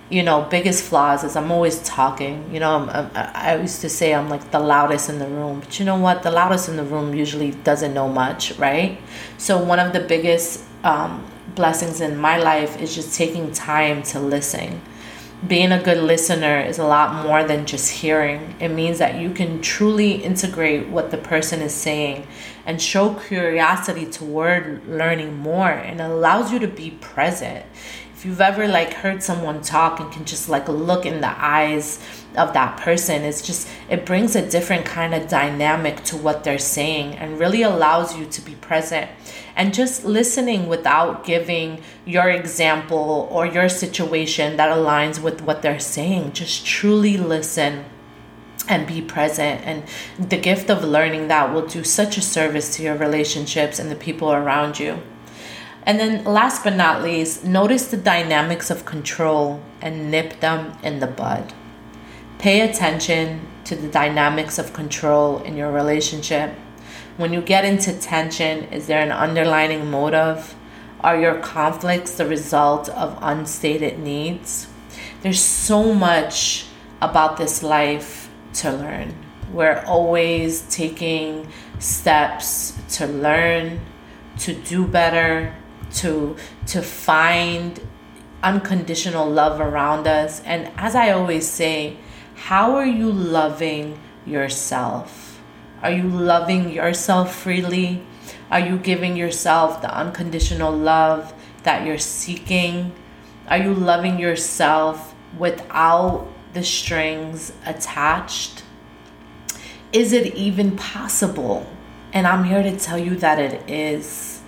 you 0.09 0.23
know, 0.23 0.43
biggest 0.49 0.83
flaws 0.85 1.23
is 1.23 1.35
I'm 1.35 1.51
always 1.51 1.81
talking. 1.83 2.49
You 2.53 2.61
know, 2.61 2.87
i 3.13 3.57
used 3.57 3.81
to 3.81 3.89
say 3.89 4.13
I'm 4.13 4.29
like 4.29 4.51
the 4.51 4.59
loudest 4.59 5.09
in 5.09 5.19
the 5.19 5.27
room, 5.27 5.59
but 5.59 5.79
you 5.79 5.85
know 5.85 5.97
what? 5.97 6.23
The 6.23 6.31
loudest 6.31 6.69
in 6.69 6.77
the 6.77 6.83
room 6.83 7.13
usually 7.13 7.51
doesn't 7.51 7.93
know 7.93 8.07
much, 8.07 8.57
right? 8.57 8.99
So 9.37 9.61
one 9.61 9.79
of 9.79 9.91
the 9.91 9.99
biggest 9.99 10.63
um, 10.83 11.25
blessings 11.55 11.99
in 11.99 12.17
my 12.17 12.37
life 12.37 12.79
is 12.81 12.95
just 12.95 13.17
taking 13.17 13.51
time 13.51 14.01
to 14.03 14.19
listen. 14.19 14.81
Being 15.45 15.71
a 15.71 15.81
good 15.81 15.99
listener 15.99 16.59
is 16.61 16.79
a 16.79 16.83
lot 16.83 17.23
more 17.23 17.43
than 17.43 17.67
just 17.67 17.91
hearing. 17.91 18.55
It 18.59 18.69
means 18.69 18.97
that 18.97 19.21
you 19.21 19.29
can 19.29 19.61
truly 19.61 20.13
integrate 20.13 20.87
what 20.87 21.11
the 21.11 21.17
person 21.17 21.61
is 21.61 21.75
saying 21.75 22.25
and 22.65 22.81
show 22.81 23.13
curiosity 23.13 24.07
toward 24.07 24.87
learning 24.87 25.37
more 25.37 25.69
and 25.69 26.01
allows 26.01 26.51
you 26.51 26.57
to 26.57 26.67
be 26.67 26.89
present 26.89 27.65
if 28.17 28.25
you've 28.25 28.41
ever 28.41 28.67
like 28.67 28.93
heard 28.93 29.21
someone 29.21 29.61
talk 29.61 29.99
and 29.99 30.11
can 30.11 30.25
just 30.25 30.49
like 30.49 30.67
look 30.67 31.05
in 31.05 31.21
the 31.21 31.35
eyes 31.37 31.99
of 32.35 32.51
that 32.53 32.75
person 32.77 33.21
it's 33.21 33.45
just 33.45 33.67
it 33.91 34.07
brings 34.07 34.35
a 34.35 34.49
different 34.49 34.83
kind 34.85 35.13
of 35.13 35.27
dynamic 35.27 36.03
to 36.03 36.17
what 36.17 36.43
they're 36.43 36.57
saying 36.57 37.13
and 37.17 37.39
really 37.39 37.61
allows 37.61 38.17
you 38.17 38.25
to 38.25 38.41
be 38.41 38.55
present 38.55 39.07
and 39.57 39.73
just 39.73 40.05
listening 40.05 40.69
without 40.69 41.25
giving 41.25 41.81
your 42.05 42.29
example 42.29 43.27
or 43.29 43.45
your 43.45 43.67
situation 43.67 44.55
that 44.55 44.69
aligns 44.69 45.21
with 45.21 45.41
what 45.41 45.61
they're 45.61 45.79
saying 45.79 46.31
just 46.31 46.65
truly 46.65 47.17
listen 47.17 47.83
and 48.69 48.87
be 48.87 49.01
present 49.01 49.59
and 49.65 49.83
the 50.29 50.37
gift 50.37 50.69
of 50.69 50.83
learning 50.83 51.27
that 51.27 51.53
will 51.53 51.67
do 51.67 51.83
such 51.83 52.17
a 52.17 52.21
service 52.21 52.75
to 52.77 52.83
your 52.83 52.95
relationships 52.95 53.79
and 53.79 53.91
the 53.91 53.95
people 53.95 54.31
around 54.31 54.79
you 54.79 54.97
and 55.87 56.01
then, 56.01 56.25
last 56.25 56.65
but 56.65 56.75
not 56.75 57.01
least, 57.01 57.45
notice 57.45 57.87
the 57.87 57.95
dynamics 57.95 58.69
of 58.69 58.83
control 58.83 59.61
and 59.81 60.11
nip 60.11 60.41
them 60.41 60.77
in 60.83 60.99
the 60.99 61.07
bud. 61.07 61.53
Pay 62.39 62.59
attention 62.59 63.47
to 63.63 63.73
the 63.73 63.87
dynamics 63.87 64.59
of 64.59 64.73
control 64.73 65.41
in 65.43 65.55
your 65.55 65.71
relationship. 65.71 66.53
When 67.17 67.33
you 67.33 67.41
get 67.41 67.65
into 67.65 67.93
tension, 67.93 68.65
is 68.65 68.85
there 68.85 69.01
an 69.01 69.11
underlining 69.11 69.89
motive? 69.89 70.55
Are 71.01 71.19
your 71.19 71.39
conflicts 71.39 72.13
the 72.13 72.27
result 72.27 72.89
of 72.89 73.17
unstated 73.21 73.97
needs? 73.97 74.67
There's 75.21 75.41
so 75.41 75.93
much 75.93 76.67
about 77.01 77.37
this 77.37 77.63
life 77.63 78.29
to 78.55 78.71
learn. 78.71 79.15
We're 79.51 79.83
always 79.87 80.61
taking 80.69 81.47
steps 81.79 82.79
to 82.97 83.07
learn, 83.07 83.79
to 84.39 84.53
do 84.53 84.87
better, 84.87 85.55
to 85.93 86.35
to 86.67 86.81
find 86.81 87.79
unconditional 88.43 89.27
love 89.27 89.59
around 89.59 90.05
us 90.05 90.41
and 90.41 90.71
as 90.77 90.95
i 90.95 91.09
always 91.09 91.47
say 91.47 91.97
how 92.35 92.75
are 92.75 92.85
you 92.85 93.11
loving 93.11 93.97
yourself 94.25 95.26
are 95.81 95.91
you 95.91 96.03
loving 96.03 96.69
yourself 96.71 97.35
freely? 97.35 98.03
Are 98.49 98.59
you 98.59 98.77
giving 98.77 99.15
yourself 99.15 99.81
the 99.81 99.93
unconditional 99.93 100.71
love 100.71 101.33
that 101.63 101.85
you're 101.85 101.97
seeking? 101.97 102.93
Are 103.47 103.57
you 103.57 103.73
loving 103.73 104.19
yourself 104.19 105.13
without 105.37 106.27
the 106.53 106.63
strings 106.63 107.53
attached? 107.65 108.63
Is 109.93 110.13
it 110.13 110.33
even 110.35 110.75
possible? 110.75 111.67
And 112.13 112.25
i'm 112.25 112.45
here 112.45 112.63
to 112.63 112.77
tell 112.77 112.97
you 112.97 113.15
that 113.17 113.37
it 113.39 113.69
is. 113.69 114.41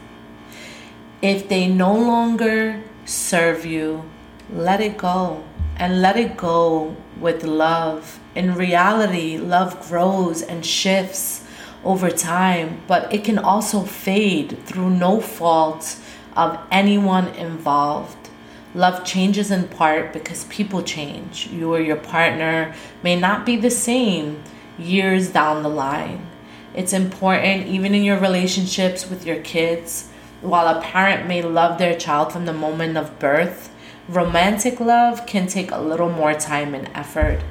If 1.22 1.50
they 1.50 1.68
no 1.68 1.94
longer 1.94 2.82
serve 3.06 3.66
you, 3.66 4.10
let 4.52 4.82
it 4.82 4.98
go 4.98 5.44
and 5.76 6.02
let 6.02 6.18
it 6.18 6.38
go 6.38 6.96
with 7.20 7.44
love. 7.44 8.19
In 8.40 8.56
reality, 8.56 9.38
love 9.38 9.86
grows 9.90 10.42
and 10.42 10.66
shifts 10.66 11.44
over 11.84 12.10
time, 12.10 12.82
but 12.88 13.14
it 13.14 13.26
can 13.26 13.38
also 13.38 13.82
fade 13.82 14.58
through 14.66 14.92
no 14.92 15.20
fault 15.20 15.98
of 16.38 16.58
anyone 16.72 17.28
involved. 17.36 18.30
Love 18.74 19.04
changes 19.04 19.52
in 19.52 19.68
part 19.68 20.14
because 20.14 20.46
people 20.46 20.82
change. 20.82 21.48
You 21.48 21.74
or 21.74 21.82
your 21.82 21.98
partner 21.98 22.74
may 23.04 23.18
not 23.20 23.46
be 23.46 23.58
the 23.58 23.70
same 23.70 24.42
years 24.78 25.32
down 25.32 25.62
the 25.62 25.68
line. 25.68 26.26
It's 26.74 26.94
important, 26.94 27.68
even 27.68 27.94
in 27.94 28.06
your 28.06 28.20
relationships 28.20 29.10
with 29.10 29.26
your 29.26 29.42
kids, 29.42 30.08
while 30.40 30.70
a 30.70 30.82
parent 30.82 31.28
may 31.28 31.42
love 31.42 31.78
their 31.78 32.00
child 32.00 32.32
from 32.32 32.46
the 32.46 32.54
moment 32.54 32.96
of 32.96 33.20
birth, 33.20 33.70
romantic 34.08 34.80
love 34.80 35.26
can 35.26 35.46
take 35.46 35.72
a 35.72 35.82
little 35.82 36.10
more 36.10 36.34
time 36.36 36.74
and 36.74 36.90
effort. 36.96 37.42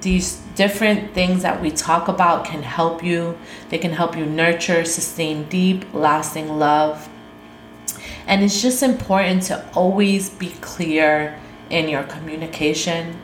These 0.00 0.36
different 0.54 1.14
things 1.14 1.42
that 1.42 1.60
we 1.60 1.70
talk 1.70 2.08
about 2.08 2.44
can 2.44 2.62
help 2.62 3.02
you. 3.02 3.38
They 3.68 3.78
can 3.78 3.92
help 3.92 4.16
you 4.16 4.26
nurture, 4.26 4.84
sustain 4.84 5.44
deep, 5.44 5.92
lasting 5.94 6.48
love. 6.58 7.08
And 8.26 8.42
it's 8.42 8.60
just 8.60 8.82
important 8.82 9.42
to 9.44 9.64
always 9.74 10.30
be 10.30 10.50
clear 10.60 11.38
in 11.70 11.88
your 11.88 12.04
communication. 12.04 13.20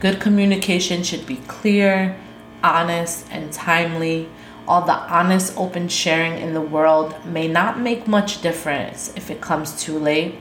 Good 0.00 0.20
communication 0.20 1.02
should 1.02 1.26
be 1.26 1.36
clear, 1.46 2.16
honest, 2.62 3.26
and 3.30 3.52
timely 3.52 4.28
all 4.68 4.82
the 4.82 4.92
honest, 4.92 5.54
open 5.56 5.88
sharing 5.88 6.38
in 6.38 6.52
the 6.52 6.60
world 6.60 7.14
may 7.24 7.48
not 7.48 7.80
make 7.80 8.06
much 8.06 8.42
difference 8.42 9.10
if 9.16 9.30
it 9.30 9.40
comes 9.40 9.82
too 9.82 9.98
late. 9.98 10.38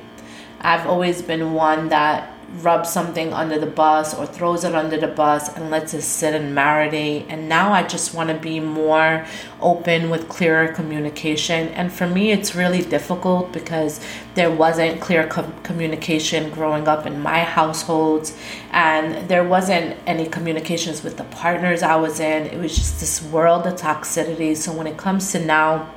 I've 0.60 0.86
always 0.86 1.22
been 1.22 1.54
one 1.54 1.88
that 1.90 2.34
rubs 2.62 2.90
something 2.90 3.34
under 3.34 3.60
the 3.60 3.66
bus 3.68 4.14
or 4.18 4.26
throws 4.26 4.64
it 4.64 4.74
under 4.74 4.98
the 4.98 5.08
bus 5.08 5.54
and 5.56 5.70
lets 5.70 5.94
it 5.94 6.02
sit 6.02 6.34
and 6.34 6.56
marinate. 6.56 7.26
And 7.28 7.50
now 7.50 7.74
I 7.74 7.84
just 7.84 8.14
want 8.14 8.30
to 8.30 8.36
be 8.36 8.60
more 8.60 9.26
open 9.62 10.10
with 10.10 10.30
clearer 10.30 10.70
communication. 10.70 11.68
And 11.70 11.92
for 11.92 12.08
me, 12.08 12.32
it's 12.32 12.56
really 12.56 12.82
difficult 12.82 13.52
because 13.52 14.00
there 14.36 14.50
wasn't 14.50 15.02
clear 15.02 15.28
com- 15.28 15.54
communication 15.64 16.50
growing 16.52 16.88
up 16.88 17.06
in 17.06 17.20
my 17.22 17.40
households, 17.40 18.38
and 18.72 19.28
there 19.28 19.44
wasn't 19.44 19.98
any 20.06 20.28
communications 20.28 21.04
with 21.04 21.18
the 21.18 21.24
partners 21.26 21.84
I 21.84 21.96
was 21.96 22.20
in. 22.20 22.48
It 22.48 22.60
was 22.60 22.76
just 22.76 23.00
this 23.00 23.22
world 23.24 23.66
of 23.66 23.76
toxicity. 23.76 24.56
So 24.56 24.72
when 24.72 24.88
it 24.88 24.98
comes 24.98 25.32
to 25.32 25.44
now, 25.44 25.92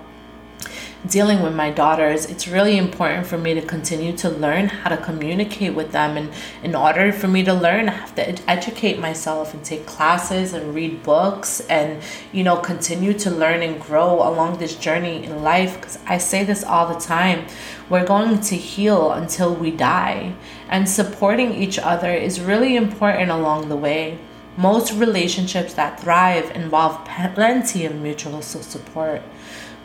dealing 1.08 1.42
with 1.42 1.54
my 1.54 1.70
daughters, 1.70 2.26
it's 2.26 2.46
really 2.46 2.76
important 2.76 3.26
for 3.26 3.38
me 3.38 3.54
to 3.54 3.62
continue 3.62 4.14
to 4.18 4.28
learn 4.28 4.68
how 4.68 4.90
to 4.90 4.96
communicate 4.96 5.74
with 5.74 5.92
them. 5.92 6.16
And 6.16 6.30
in 6.62 6.74
order 6.74 7.10
for 7.10 7.26
me 7.26 7.42
to 7.44 7.54
learn, 7.54 7.88
I 7.88 7.92
have 7.92 8.14
to 8.16 8.50
educate 8.50 8.98
myself 8.98 9.54
and 9.54 9.64
take 9.64 9.86
classes 9.86 10.52
and 10.52 10.74
read 10.74 11.02
books 11.02 11.60
and, 11.70 12.02
you 12.32 12.44
know, 12.44 12.56
continue 12.56 13.14
to 13.14 13.30
learn 13.30 13.62
and 13.62 13.80
grow 13.80 14.16
along 14.16 14.58
this 14.58 14.76
journey 14.76 15.24
in 15.24 15.42
life. 15.42 15.76
Because 15.76 15.98
I 16.06 16.18
say 16.18 16.44
this 16.44 16.64
all 16.64 16.92
the 16.92 17.00
time 17.00 17.46
we're 17.88 18.06
going 18.06 18.40
to 18.40 18.54
heal 18.54 19.12
until 19.12 19.54
we 19.54 19.70
die. 19.70 20.34
And 20.68 20.88
supporting 20.88 21.54
each 21.54 21.78
other 21.78 22.12
is 22.12 22.40
really 22.40 22.76
important 22.76 23.30
along 23.30 23.68
the 23.68 23.76
way. 23.76 24.18
Most 24.56 24.92
relationships 24.92 25.74
that 25.74 25.98
thrive 25.98 26.50
involve 26.52 27.04
plenty 27.04 27.86
of 27.86 27.94
mutual 27.94 28.42
support 28.42 29.22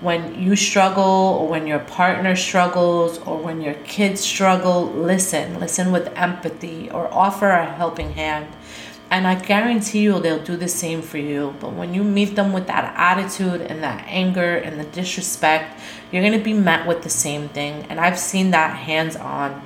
when 0.02 0.42
you 0.42 0.56
struggle 0.56 1.04
or 1.40 1.48
when 1.48 1.68
your 1.68 1.80
partner 1.80 2.36
struggles 2.36 3.18
or 3.20 3.38
when 3.38 3.62
your 3.62 3.76
kids 3.86 4.22
struggle, 4.22 4.86
listen. 4.86 5.60
Listen 5.60 5.92
with 5.92 6.08
empathy 6.16 6.90
or 6.92 7.12
offer 7.14 7.50
a 7.50 7.66
helping 7.66 8.14
hand. 8.14 8.48
And 9.10 9.28
I 9.28 9.36
guarantee 9.36 10.02
you 10.02 10.20
they'll 10.20 10.44
do 10.44 10.58
the 10.58 10.68
same 10.68 11.02
for 11.02 11.18
you. 11.18 11.56
But 11.60 11.74
when 11.74 11.94
you 11.94 12.04
meet 12.04 12.36
them 12.36 12.52
with 12.54 12.68
that 12.68 12.94
attitude 12.98 13.62
and 13.62 13.82
that 13.84 14.04
anger 14.08 14.58
and 14.58 14.80
the 14.80 14.84
disrespect, 14.84 15.80
you're 16.12 16.24
going 16.24 16.38
to 16.38 16.44
be 16.44 16.54
met 16.54 16.88
with 16.88 17.04
the 17.04 17.10
same 17.10 17.48
thing. 17.50 17.86
And 17.90 18.00
I've 18.00 18.20
seen 18.20 18.52
that 18.52 18.76
hands 18.76 19.16
on. 19.16 19.62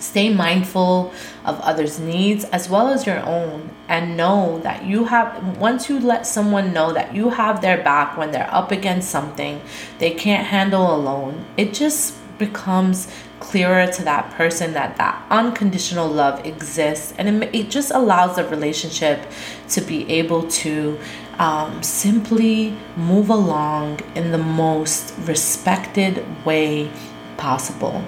Stay 0.00 0.32
mindful 0.32 1.12
of 1.44 1.60
others' 1.60 1.98
needs 1.98 2.44
as 2.44 2.68
well 2.68 2.88
as 2.88 3.06
your 3.06 3.20
own, 3.20 3.70
and 3.88 4.16
know 4.16 4.58
that 4.62 4.84
you 4.84 5.04
have, 5.04 5.58
once 5.58 5.88
you 5.88 5.98
let 6.00 6.26
someone 6.26 6.72
know 6.72 6.92
that 6.92 7.14
you 7.14 7.30
have 7.30 7.60
their 7.60 7.82
back 7.82 8.16
when 8.16 8.32
they're 8.32 8.52
up 8.52 8.72
against 8.72 9.10
something 9.10 9.60
they 9.98 10.10
can't 10.10 10.46
handle 10.46 10.94
alone, 10.94 11.44
it 11.56 11.72
just 11.72 12.14
becomes 12.38 13.08
clearer 13.40 13.86
to 13.86 14.02
that 14.02 14.30
person 14.32 14.72
that 14.72 14.96
that 14.96 15.24
unconditional 15.30 16.08
love 16.08 16.44
exists 16.44 17.14
and 17.18 17.42
it, 17.42 17.54
it 17.54 17.70
just 17.70 17.90
allows 17.90 18.36
the 18.36 18.44
relationship 18.48 19.20
to 19.68 19.80
be 19.80 20.10
able 20.10 20.48
to 20.48 20.98
um, 21.38 21.82
simply 21.82 22.76
move 22.96 23.30
along 23.30 24.00
in 24.14 24.32
the 24.32 24.38
most 24.38 25.14
respected 25.20 26.24
way 26.44 26.90
possible 27.36 28.02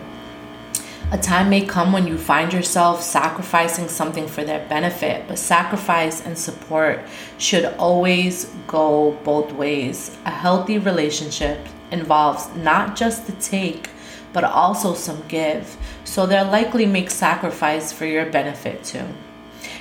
a 1.11 1.17
time 1.17 1.49
may 1.49 1.65
come 1.65 1.93
when 1.93 2.07
you 2.07 2.19
find 2.19 2.53
yourself 2.53 3.03
sacrificing 3.03 3.89
something 3.89 4.29
for 4.29 4.45
their 4.45 4.69
benefit, 4.69 5.27
but 5.27 5.39
sacrifice 5.39 6.25
and 6.27 6.37
support 6.37 7.01
should 7.39 7.65
always 7.79 8.45
go 8.67 9.13
both 9.25 9.51
ways. 9.53 10.19
A 10.27 10.31
healthy 10.31 10.77
relationship 10.77 11.67
involves 11.91 12.55
not 12.57 12.95
just 12.95 13.27
the 13.27 13.33
take, 13.33 13.89
but 14.35 14.45
also 14.45 14.93
some 14.93 15.23
give. 15.29 15.79
So 16.05 16.27
they'll 16.27 16.45
likely 16.45 16.85
make 16.85 17.11
sacrifice 17.11 17.91
for 17.91 18.05
your 18.05 18.27
benefit 18.27 18.85
too. 18.85 19.07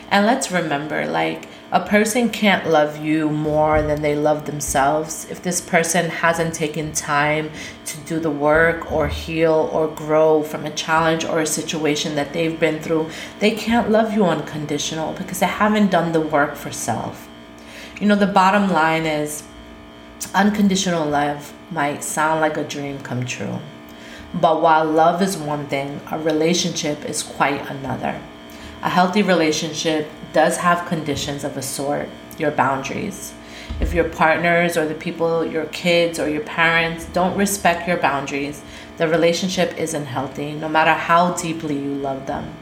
And 0.09 0.25
let's 0.25 0.49
remember 0.49 1.05
like 1.07 1.49
a 1.69 1.85
person 1.85 2.29
can't 2.29 2.69
love 2.69 2.97
you 2.97 3.29
more 3.29 3.81
than 3.81 4.01
they 4.01 4.15
love 4.15 4.45
themselves 4.45 5.27
if 5.29 5.43
this 5.43 5.59
person 5.59 6.09
hasn't 6.09 6.53
taken 6.53 6.93
time 6.93 7.51
to 7.83 7.97
do 8.01 8.19
the 8.21 8.31
work 8.31 8.89
or 8.89 9.09
heal 9.09 9.69
or 9.73 9.89
grow 9.89 10.43
from 10.43 10.65
a 10.65 10.71
challenge 10.71 11.25
or 11.25 11.41
a 11.41 11.45
situation 11.45 12.15
that 12.15 12.31
they've 12.31 12.57
been 12.57 12.79
through. 12.79 13.09
They 13.39 13.51
can't 13.51 13.89
love 13.89 14.13
you 14.13 14.23
unconditional 14.23 15.11
because 15.13 15.41
they 15.41 15.47
haven't 15.47 15.91
done 15.91 16.13
the 16.13 16.21
work 16.21 16.55
for 16.55 16.71
self. 16.71 17.27
You 17.99 18.07
know, 18.07 18.15
the 18.15 18.27
bottom 18.27 18.69
line 18.69 19.05
is 19.05 19.43
unconditional 20.33 21.05
love 21.05 21.53
might 21.69 22.01
sound 22.01 22.39
like 22.39 22.55
a 22.55 22.63
dream 22.63 22.99
come 22.99 23.25
true. 23.25 23.59
But 24.33 24.61
while 24.61 24.85
love 24.85 25.21
is 25.21 25.35
one 25.35 25.67
thing, 25.67 25.99
a 26.11 26.17
relationship 26.17 27.03
is 27.03 27.23
quite 27.23 27.69
another. 27.69 28.21
A 28.83 28.89
healthy 28.89 29.21
relationship 29.21 30.09
does 30.33 30.57
have 30.57 30.87
conditions 30.87 31.43
of 31.43 31.57
a 31.57 31.61
sort, 31.61 32.09
your 32.37 32.51
boundaries. 32.51 33.33
If 33.79 33.93
your 33.93 34.09
partners 34.09 34.77
or 34.77 34.87
the 34.87 34.95
people, 34.95 35.45
your 35.45 35.65
kids 35.67 36.19
or 36.19 36.29
your 36.29 36.43
parents 36.43 37.05
don't 37.05 37.37
respect 37.37 37.87
your 37.87 37.97
boundaries, 37.97 38.63
the 38.97 39.07
relationship 39.07 39.77
isn't 39.77 40.05
healthy, 40.05 40.53
no 40.53 40.69
matter 40.69 40.93
how 40.93 41.33
deeply 41.33 41.75
you 41.75 41.93
love 41.93 42.25
them. 42.25 42.53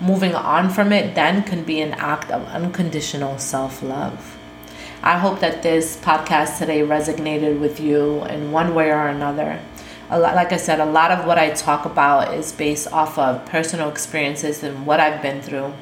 Moving 0.00 0.34
on 0.34 0.70
from 0.70 0.92
it 0.92 1.14
then 1.14 1.42
can 1.42 1.64
be 1.64 1.80
an 1.80 1.92
act 1.94 2.30
of 2.30 2.46
unconditional 2.48 3.38
self 3.38 3.82
love. 3.82 4.38
I 5.02 5.18
hope 5.18 5.40
that 5.40 5.62
this 5.62 5.96
podcast 5.96 6.58
today 6.58 6.80
resonated 6.80 7.58
with 7.58 7.80
you 7.80 8.24
in 8.24 8.52
one 8.52 8.74
way 8.74 8.90
or 8.90 9.08
another 9.08 9.60
a 10.10 10.18
lot, 10.18 10.34
like 10.34 10.52
I 10.52 10.56
said, 10.56 10.80
a 10.80 10.84
lot 10.84 11.12
of 11.12 11.24
what 11.24 11.38
I 11.38 11.50
talk 11.50 11.84
about 11.84 12.34
is 12.34 12.50
based 12.50 12.92
off 12.92 13.16
of 13.16 13.46
personal 13.46 13.88
experiences 13.88 14.64
and 14.64 14.84
what 14.84 14.98
I've 14.98 15.22
been 15.22 15.40
through. 15.40 15.72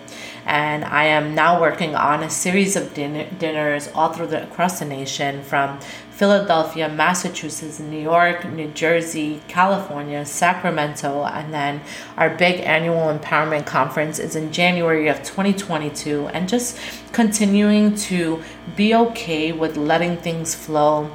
And 0.49 0.83
I 0.87 1.05
am 1.05 1.35
now 1.35 1.61
working 1.61 1.95
on 1.95 2.23
a 2.23 2.31
series 2.31 2.75
of 2.75 2.95
dinner, 2.95 3.27
dinners 3.39 3.91
all 3.95 4.15
through 4.15 4.29
the 4.29 4.45
across 4.45 4.79
the 4.79 4.87
nation 4.87 5.43
from 5.43 5.79
Philadelphia, 6.11 6.89
Massachusetts, 6.89 7.79
New 7.79 8.01
York, 8.01 8.51
New 8.51 8.69
Jersey, 8.69 9.43
California, 9.47 10.25
Sacramento, 10.25 11.25
and 11.25 11.53
then 11.53 11.83
our 12.17 12.31
big 12.31 12.61
annual 12.61 13.13
empowerment 13.13 13.67
conference 13.67 14.19
is 14.19 14.37
in 14.37 14.51
January 14.51 15.09
of 15.09 15.19
2022. 15.23 16.29
And 16.29 16.49
just 16.49 16.79
continuing 17.13 17.95
to 18.09 18.43
be 18.75 18.95
okay 18.95 19.53
with 19.53 19.77
letting 19.77 20.17
things 20.17 20.55
flow, 20.55 21.11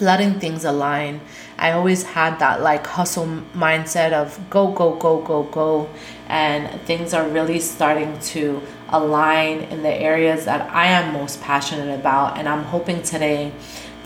letting 0.00 0.40
things 0.40 0.64
align 0.64 1.20
I 1.58 1.72
always 1.72 2.02
had 2.02 2.38
that 2.40 2.60
like 2.62 2.86
hustle 2.86 3.26
mindset 3.54 4.12
of 4.12 4.38
go, 4.50 4.70
go, 4.72 4.96
go, 4.96 5.20
go, 5.22 5.44
go. 5.44 5.88
And 6.28 6.80
things 6.82 7.14
are 7.14 7.26
really 7.26 7.60
starting 7.60 8.18
to 8.18 8.62
align 8.88 9.60
in 9.60 9.82
the 9.82 9.92
areas 9.92 10.44
that 10.44 10.70
I 10.70 10.86
am 10.86 11.12
most 11.12 11.40
passionate 11.40 11.98
about. 11.98 12.38
And 12.38 12.48
I'm 12.48 12.64
hoping 12.64 13.02
today 13.02 13.52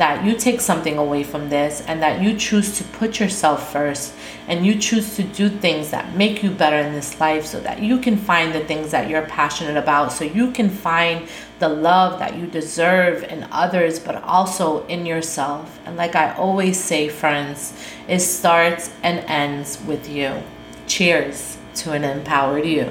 that 0.01 0.25
you 0.25 0.35
take 0.35 0.63
something 0.63 0.97
away 0.97 1.23
from 1.23 1.51
this 1.51 1.83
and 1.83 2.03
that 2.03 2.23
you 2.23 2.35
choose 2.35 2.79
to 2.79 2.85
put 2.85 3.21
yourself 3.21 3.71
first 3.71 4.15
and 4.49 4.65
you 4.65 4.75
choose 4.75 5.15
to 5.15 5.23
do 5.23 5.51
things 5.51 5.91
that 5.91 6.17
make 6.17 6.43
you 6.43 6.51
better 6.51 6.79
in 6.79 6.95
this 6.95 7.21
life 7.21 7.45
so 7.45 7.61
that 7.61 7.83
you 7.83 7.99
can 7.99 8.17
find 8.17 8.55
the 8.55 8.65
things 8.65 8.91
that 8.93 9.11
you're 9.11 9.27
passionate 9.27 9.77
about 9.77 10.11
so 10.11 10.25
you 10.25 10.53
can 10.53 10.71
find 10.71 11.29
the 11.59 11.69
love 11.69 12.19
that 12.19 12.35
you 12.35 12.47
deserve 12.47 13.23
in 13.25 13.47
others 13.53 13.99
but 13.99 14.15
also 14.25 14.87
in 14.87 15.05
yourself. 15.05 15.79
And 15.85 15.99
like 15.99 16.17
i 16.17 16.33
always 16.33 16.83
say 16.83 17.11
friends 17.11 17.75
it 18.09 18.21
starts 18.21 18.91
and 19.03 19.19
ends 19.29 19.79
with 19.87 20.09
you. 20.09 20.43
Cheers 20.87 21.59
to 21.75 21.93
an 21.93 22.05
empowered 22.05 22.65
you 22.65 22.91